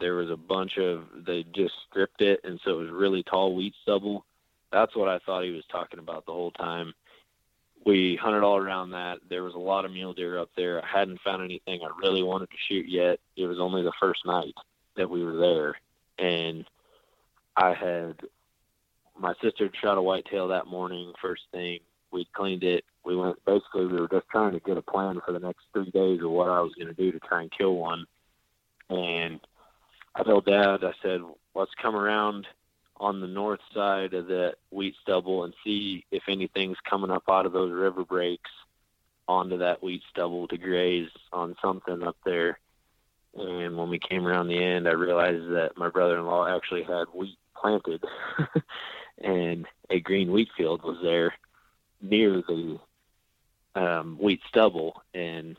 [0.00, 3.54] there was a bunch of they just stripped it and so it was really tall
[3.54, 4.24] wheat stubble
[4.72, 6.94] that's what i thought he was talking about the whole time
[7.86, 9.18] we hunted all around that.
[9.28, 10.82] There was a lot of mule deer up there.
[10.82, 13.18] I hadn't found anything i really wanted to shoot yet.
[13.36, 14.54] It was only the first night
[14.96, 15.74] that we were there.
[16.18, 16.64] And
[17.56, 18.16] i had
[19.18, 21.80] my sister shot a whitetail that morning first thing.
[22.10, 22.84] We cleaned it.
[23.04, 25.90] We went basically we were just trying to get a plan for the next three
[25.90, 28.06] days of what i was going to do to try and kill one.
[28.90, 29.40] And
[30.14, 31.20] I told Dad, I said,
[31.54, 32.46] let's come around
[33.00, 37.46] on the north side of the wheat stubble and see if anything's coming up out
[37.46, 38.50] of those river breaks
[39.26, 42.58] onto that wheat stubble to graze on something up there.
[43.34, 47.36] And when we came around the end, I realized that my brother-in-law actually had wheat
[47.54, 48.02] planted,
[49.18, 51.34] and a green wheat field was there
[52.00, 52.78] near the
[53.74, 55.56] um, wheat stubble, and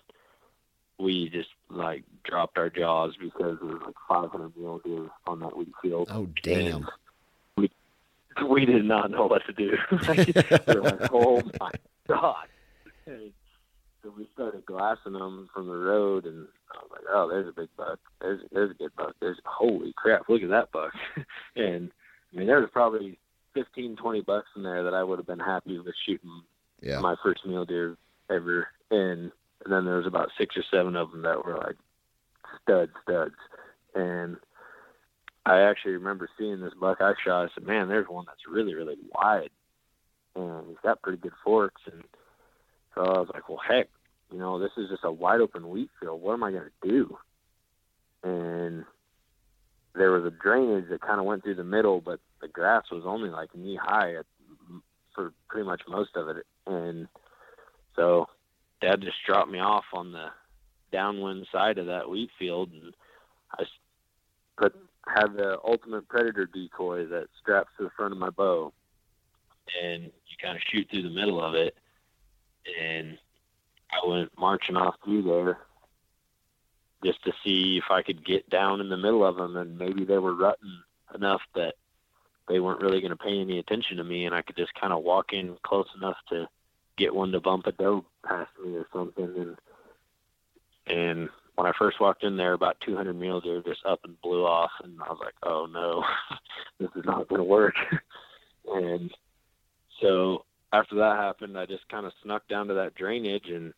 [0.98, 5.56] we just like dropped our jaws because there was like 500 mule deer on that
[5.56, 6.10] wheat field.
[6.12, 6.88] Oh damn!
[8.38, 9.72] We we did not know what to do.
[9.92, 11.72] we were like, oh my
[12.08, 12.48] god!
[13.06, 13.32] And
[14.04, 17.52] so we started glassing them from the road, and I was like, oh, there's a
[17.60, 18.00] big buck.
[18.22, 19.16] There's there's a good buck.
[19.20, 20.30] There's holy crap!
[20.30, 20.94] Look at that buck.
[21.56, 21.92] and
[22.34, 23.18] I mean, there was probably
[23.56, 26.44] 15, 20 bucks in there that I would have been happy with shooting
[26.82, 27.00] Yeah.
[27.00, 27.98] my first mule deer
[28.30, 28.68] ever.
[28.92, 29.32] And
[29.66, 31.76] and then there was about six or seven of them that were like
[32.62, 33.36] stud studs.
[33.96, 34.38] And
[35.50, 37.46] I actually remember seeing this buck I shot.
[37.46, 39.50] I said, "Man, there's one that's really, really wide,
[40.36, 42.04] and he's got pretty good forks." And
[42.94, 43.90] so I was like, "Well, heck,
[44.32, 46.22] you know, this is just a wide open wheat field.
[46.22, 47.18] What am I going to do?"
[48.24, 48.86] And
[49.96, 53.04] there was a drainage that kind of went through the middle, but the grass was
[53.06, 54.26] only like knee high at,
[55.16, 56.46] for pretty much most of it.
[56.68, 57.08] And
[57.96, 58.28] so
[58.82, 60.28] Dad just dropped me off on the
[60.92, 62.94] downwind side of that wheat field, and
[63.58, 63.64] I
[64.58, 64.76] put
[65.08, 68.74] had the ultimate predator decoy that straps to the front of my bow,
[69.84, 71.76] and you kind of shoot through the middle of it,
[72.80, 73.18] and
[73.92, 75.60] I went marching off through there
[77.04, 80.06] just to see if I could get down in the middle of them, and maybe
[80.06, 80.82] they were rutting
[81.16, 81.76] enough that
[82.48, 84.92] they weren't really going to pay any attention to me, and I could just kind
[84.92, 86.48] of walk in close enough to
[86.98, 89.58] get one to bump a doe past me or something, and
[90.88, 91.30] and
[91.60, 94.72] when I first walked in there, about 200 mule deer just up and blew off,
[94.82, 96.06] and I was like, "Oh no,
[96.80, 97.76] this is not going to work."
[98.74, 99.14] and
[100.00, 103.74] so after that happened, I just kind of snuck down to that drainage, and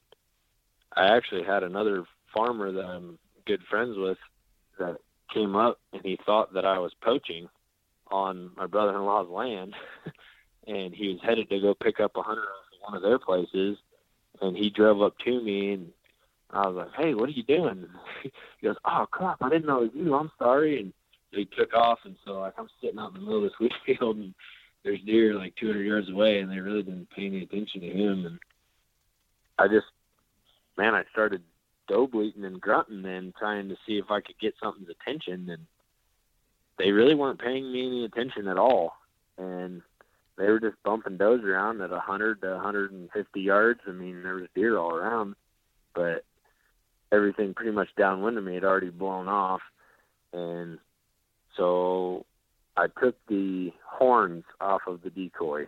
[0.95, 3.17] I actually had another farmer that I'm
[3.47, 4.19] good friends with
[4.77, 4.97] that
[5.33, 7.49] came up, and he thought that I was poaching
[8.11, 9.73] on my brother-in-law's land,
[10.67, 13.17] and he was headed to go pick up a hunter off of one of their
[13.17, 13.79] places,
[14.39, 15.91] and he drove up to me and
[16.53, 17.87] I was like, "Hey, what are you doing?"
[18.23, 18.31] he
[18.67, 20.15] goes, "Oh crap, I didn't know it was you.
[20.15, 20.93] I'm sorry." And
[21.31, 23.73] he took off, and so like I'm sitting out in the middle of this wheat
[23.85, 24.33] field, and
[24.83, 28.25] there's deer like 200 yards away, and they really didn't pay any attention to him.
[28.25, 28.39] And
[29.57, 29.87] I just,
[30.77, 31.41] man, I started
[31.87, 35.65] doe bleating and grunting, and trying to see if I could get something's attention, and
[36.77, 38.93] they really weren't paying me any attention at all,
[39.37, 39.81] and
[40.37, 43.81] they were just bumping does around at 100 to 150 yards.
[43.87, 45.35] I mean, there was deer all around,
[45.93, 46.23] but
[47.11, 49.61] everything pretty much downwind of me had already blown off.
[50.33, 50.79] And
[51.57, 52.25] so
[52.77, 55.67] I took the horns off of the decoy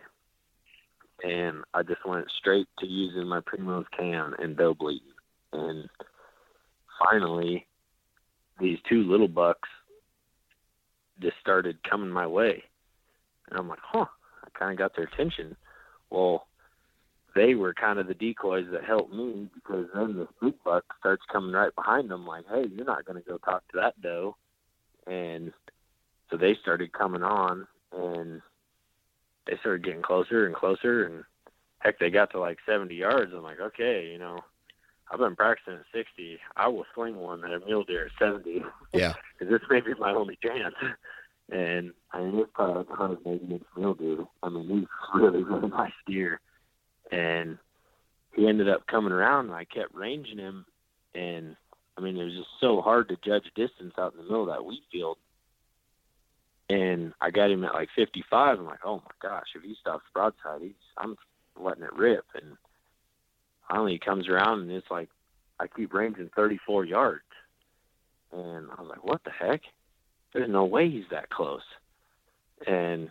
[1.22, 5.08] and I just went straight to using my Primos can and doe bleating.
[5.52, 5.88] And
[6.98, 7.66] finally,
[8.60, 9.68] these two little bucks
[11.20, 12.62] just started coming my way.
[13.48, 14.06] And I'm like, huh,
[14.44, 15.56] I kind of got their attention.
[16.10, 16.46] Well,
[17.34, 21.22] they were kind of the decoys that helped me because then this big buck starts
[21.30, 24.36] coming right behind them like, hey, you're not going to go talk to that doe.
[25.06, 25.52] And
[26.30, 28.40] so they started coming on, and
[29.46, 31.24] they started getting closer and closer, and
[31.80, 33.32] heck, they got to like 70 yards.
[33.34, 34.40] I'm like, okay, you know,
[35.10, 36.38] I've been practicing at 60.
[36.56, 38.62] I will swing one at a mule deer at 70.
[38.92, 39.12] Yeah.
[39.38, 40.74] Because this may be my only chance.
[41.50, 44.24] And I mean, this probably hunted maybe against mule deer.
[44.44, 44.88] I mean, he's
[45.20, 46.40] really, really nice deer.
[47.14, 47.58] And
[48.32, 50.66] he ended up coming around, and I kept ranging him.
[51.14, 51.56] And
[51.96, 54.48] I mean, it was just so hard to judge distance out in the middle of
[54.48, 55.18] that wheat field.
[56.68, 58.58] And I got him at like 55.
[58.58, 61.16] I'm like, oh my gosh, if he stops broadside, he's I'm
[61.58, 62.24] letting it rip.
[62.34, 62.56] And
[63.68, 65.08] finally, he comes around, and it's like
[65.60, 67.22] I keep ranging 34 yards.
[68.32, 69.60] And I was like, what the heck?
[70.32, 71.62] There's no way he's that close.
[72.66, 73.08] And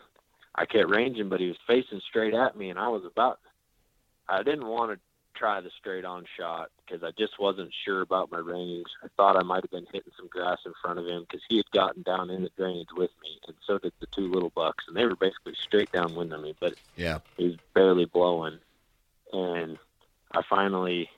[0.56, 3.40] I kept ranging, but he was facing straight at me, and I was about.
[4.30, 5.00] I didn't want to
[5.36, 8.86] try the straight on shot because I just wasn't sure about my range.
[9.04, 11.58] I thought I might have been hitting some grass in front of him because he
[11.58, 14.86] had gotten down in the drainage with me, and so did the two little bucks,
[14.88, 17.20] and they were basically straight downwind of me, but Yeah.
[17.38, 18.60] he was barely blowing.
[19.32, 19.80] And
[20.32, 21.10] I finally,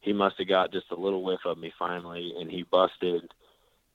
[0.00, 3.30] he must have got just a little whiff of me finally, and he busted.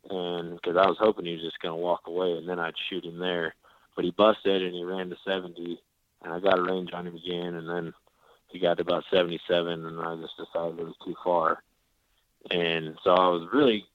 [0.09, 2.75] And because I was hoping he was just going to walk away, and then I'd
[2.89, 3.55] shoot him there.
[3.95, 5.81] But he busted, and he ran to 70,
[6.21, 7.93] and I got a range on him again, and then
[8.47, 11.63] he got to about 77, and I just decided it was too far.
[12.51, 13.85] And so I was really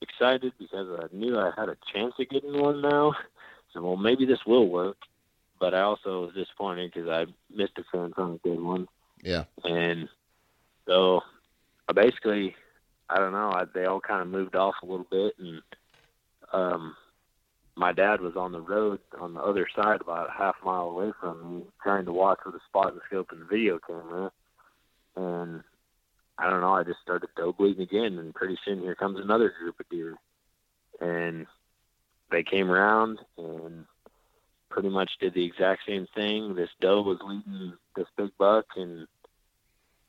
[0.00, 3.14] excited because I knew I had a chance of getting one now.
[3.74, 4.96] So, well, maybe this will work.
[5.60, 8.88] But I also was disappointed because I missed a chance on a good one.
[9.22, 9.44] Yeah.
[9.62, 10.08] And
[10.86, 11.20] so
[11.86, 12.56] I basically,
[13.10, 15.34] I don't know, I, they all kind of moved off a little bit.
[15.38, 15.60] And
[16.54, 16.96] um,
[17.78, 21.12] my dad was on the road on the other side, about a half mile away
[21.20, 24.32] from me, trying to watch with a spotting scope and video camera.
[25.16, 25.62] And
[26.36, 28.18] I don't know, I just started doe bleating again.
[28.18, 30.16] And pretty soon here comes another group of deer.
[31.00, 31.46] And
[32.30, 33.84] they came around and
[34.70, 36.54] pretty much did the exact same thing.
[36.54, 39.06] This doe was leading this big buck, and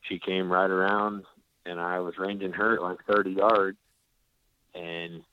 [0.02, 1.24] she came right around,
[1.66, 3.78] and I was ranging her at like 30 yards,
[4.74, 5.24] and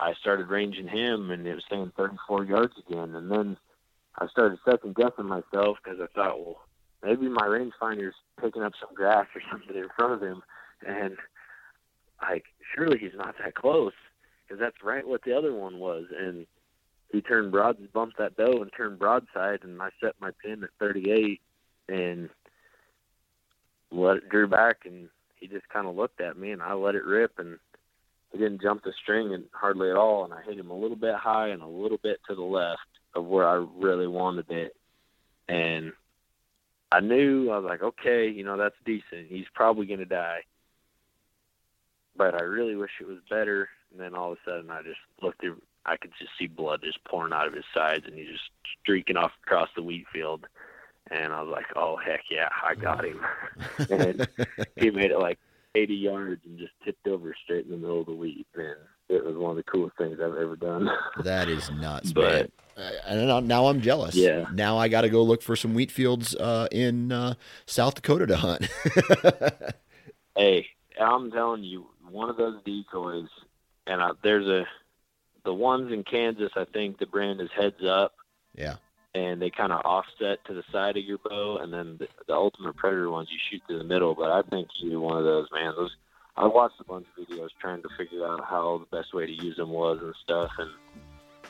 [0.00, 3.14] I started ranging him, and it was saying 34 yards again.
[3.14, 3.56] And then
[4.18, 6.60] I started second guessing myself because I thought, well,
[7.02, 10.42] maybe my rangefinder's picking up some grass or something in front of him,
[10.86, 11.16] and
[12.22, 13.92] like surely he's not that close
[14.42, 16.46] because that's right what the other one was, and
[17.12, 20.70] he turned broad, bumped that doe and turned broadside, and I set my pin at
[20.80, 21.40] 38
[21.88, 22.28] and
[23.90, 26.94] let it drew back, and he just kind of looked at me, and I let
[26.94, 27.58] it rip, and
[28.34, 30.96] he didn't jump the string and hardly at all, and I hit him a little
[30.96, 32.80] bit high and a little bit to the left
[33.14, 34.76] of where I really wanted it,
[35.48, 35.92] and
[36.90, 39.28] I knew I was like, okay, you know that's decent.
[39.28, 40.40] He's probably gonna die,
[42.16, 43.68] but I really wish it was better.
[43.92, 46.80] And then all of a sudden, I just looked through I could just see blood
[46.82, 50.46] just pouring out of his sides, and he's just streaking off across the wheat field.
[51.10, 53.20] And I was like, "Oh heck yeah, I got him!"
[53.90, 54.26] and
[54.76, 55.38] he made it like
[55.74, 58.46] 80 yards and just tipped over straight in the middle of the wheat.
[58.54, 58.76] And
[59.08, 60.88] it was one of the coolest things I've ever done.
[61.24, 62.92] That is nuts, But- man.
[63.06, 64.14] I- now, now I'm jealous.
[64.16, 64.46] Yeah.
[64.52, 67.34] Now I got to go look for some wheat fields uh, in uh,
[67.66, 68.68] South Dakota to hunt.
[70.36, 70.66] hey,
[71.00, 73.28] I'm telling you, one of those decoys,
[73.86, 74.64] and I, there's a
[75.44, 76.50] the ones in Kansas.
[76.56, 78.14] I think the brand is Heads Up.
[78.56, 78.76] yeah.
[79.14, 82.34] And they kind of offset to the side of your bow, and then the, the
[82.34, 84.14] ultimate predator ones you shoot through the middle.
[84.14, 85.72] But I think you're one of those, man.
[85.76, 85.94] Those
[86.36, 89.32] I watched a bunch of videos trying to figure out how the best way to
[89.32, 90.50] use them was and stuff.
[90.58, 90.70] And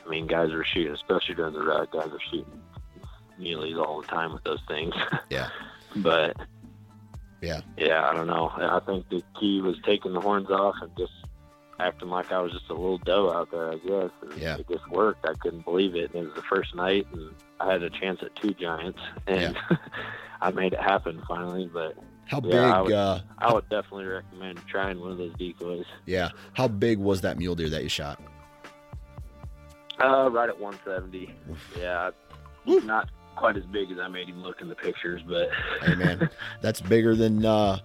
[0.05, 2.61] I mean, guys are shooting, especially during the rut, guys are shooting
[3.39, 4.93] muleys all the time with those things.
[5.31, 5.49] Yeah.
[5.97, 6.37] but
[7.41, 7.61] Yeah.
[7.77, 8.51] yeah, I don't know.
[8.55, 11.11] I think the key was taking the horns off and just
[11.79, 14.11] acting like I was just a little doe out there, I guess.
[14.21, 14.57] And Yeah.
[14.57, 15.25] it just worked.
[15.27, 16.13] I couldn't believe it.
[16.13, 19.57] And it was the first night, and I had a chance at two giants, and
[20.41, 21.69] I made it happen finally.
[21.71, 21.95] But
[22.25, 22.85] How Yeah, I big?
[22.85, 25.85] would- uh, I would definitely recommend trying one of those decoys.
[26.05, 26.29] yeah.
[26.53, 28.19] How big was that mule deer that you shot?
[30.03, 31.33] Uh, right at 170.
[31.79, 32.11] Yeah,
[32.65, 35.49] not quite as big as I made him look in the pictures, but
[35.81, 36.29] Hey man,
[36.61, 37.45] that's bigger than.
[37.45, 37.79] Uh,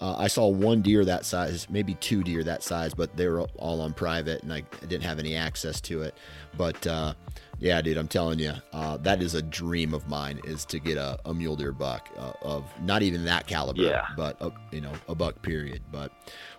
[0.00, 3.42] uh, I saw one deer that size, maybe two deer that size, but they were
[3.58, 6.14] all on private, and I didn't have any access to it.
[6.56, 7.14] But uh,
[7.58, 10.96] yeah, dude, I'm telling you, uh, that is a dream of mine is to get
[10.98, 14.06] a, a mule deer buck uh, of not even that caliber, Yeah.
[14.16, 15.80] but a, you know a buck period.
[15.92, 16.12] But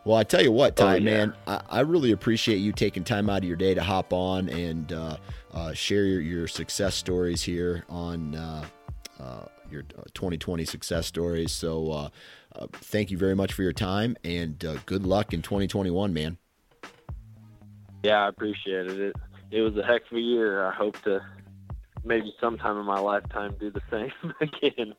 [0.05, 0.99] well, I tell you what, Ty, Oh, yeah.
[0.99, 4.49] man, I, I really appreciate you taking time out of your day to hop on
[4.49, 5.17] and uh,
[5.53, 8.35] uh, share your, your success stories here on.
[8.35, 8.65] Uh,
[9.19, 9.83] uh, your
[10.13, 11.51] 2020 success stories.
[11.51, 12.09] So, uh,
[12.55, 16.37] uh, thank you very much for your time and uh, good luck in 2021, man.
[18.03, 19.15] yeah, I appreciated it.
[19.51, 20.65] it was a heck of a year.
[20.65, 21.21] I hope to
[22.05, 24.11] maybe sometime in my lifetime do the same
[24.41, 24.93] again.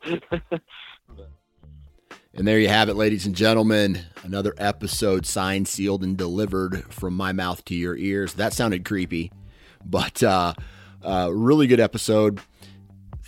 [2.33, 3.99] and there you have it, ladies and gentlemen.
[4.23, 8.33] Another episode signed, sealed, and delivered from my mouth to your ears.
[8.33, 9.31] That sounded creepy,
[9.85, 10.53] but uh,
[11.01, 12.39] uh, really good episode.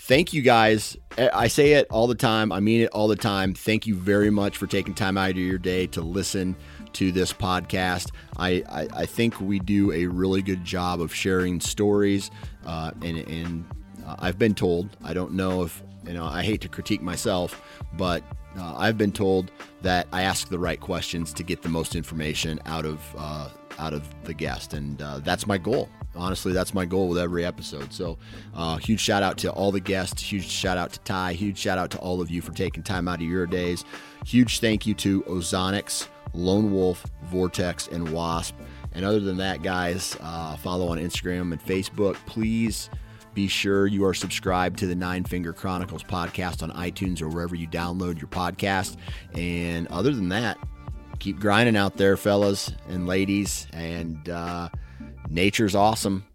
[0.10, 0.98] Thank you guys.
[1.20, 2.52] I say it all the time.
[2.52, 3.54] I mean it all the time.
[3.54, 6.56] Thank you very much for taking time out of your day to listen
[6.94, 8.10] to this podcast.
[8.36, 12.32] I, I, I think we do a really good job of sharing stories,
[12.66, 13.66] uh, and, and
[14.04, 17.62] uh, I've been told, I don't know if, you know, I hate to critique myself,
[17.94, 18.24] but
[18.58, 19.52] uh, I've been told
[19.84, 23.94] that I ask the right questions to get the most information out of uh, out
[23.94, 25.88] of the guest, and uh, that's my goal.
[26.16, 27.94] Honestly, that's my goal with every episode.
[27.94, 28.18] So,
[28.54, 30.22] uh, huge shout out to all the guests.
[30.22, 31.34] Huge shout out to Ty.
[31.34, 33.86] Huge shout out to all of you for taking time out of your days.
[34.26, 38.56] Huge thank you to Ozonics, Lone Wolf, Vortex, and Wasp.
[38.94, 42.16] And other than that, guys, uh, follow on Instagram and Facebook.
[42.26, 42.90] Please
[43.34, 47.56] be sure you are subscribed to the Nine Finger Chronicles podcast on iTunes or wherever
[47.56, 48.98] you download your podcast.
[49.34, 50.58] And other than that,
[51.20, 53.68] keep grinding out there, fellas and ladies.
[53.72, 54.70] And uh,
[55.30, 56.26] Nature's awesome.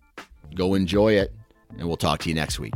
[0.54, 1.34] Go enjoy it,
[1.78, 2.74] and we'll talk to you next week.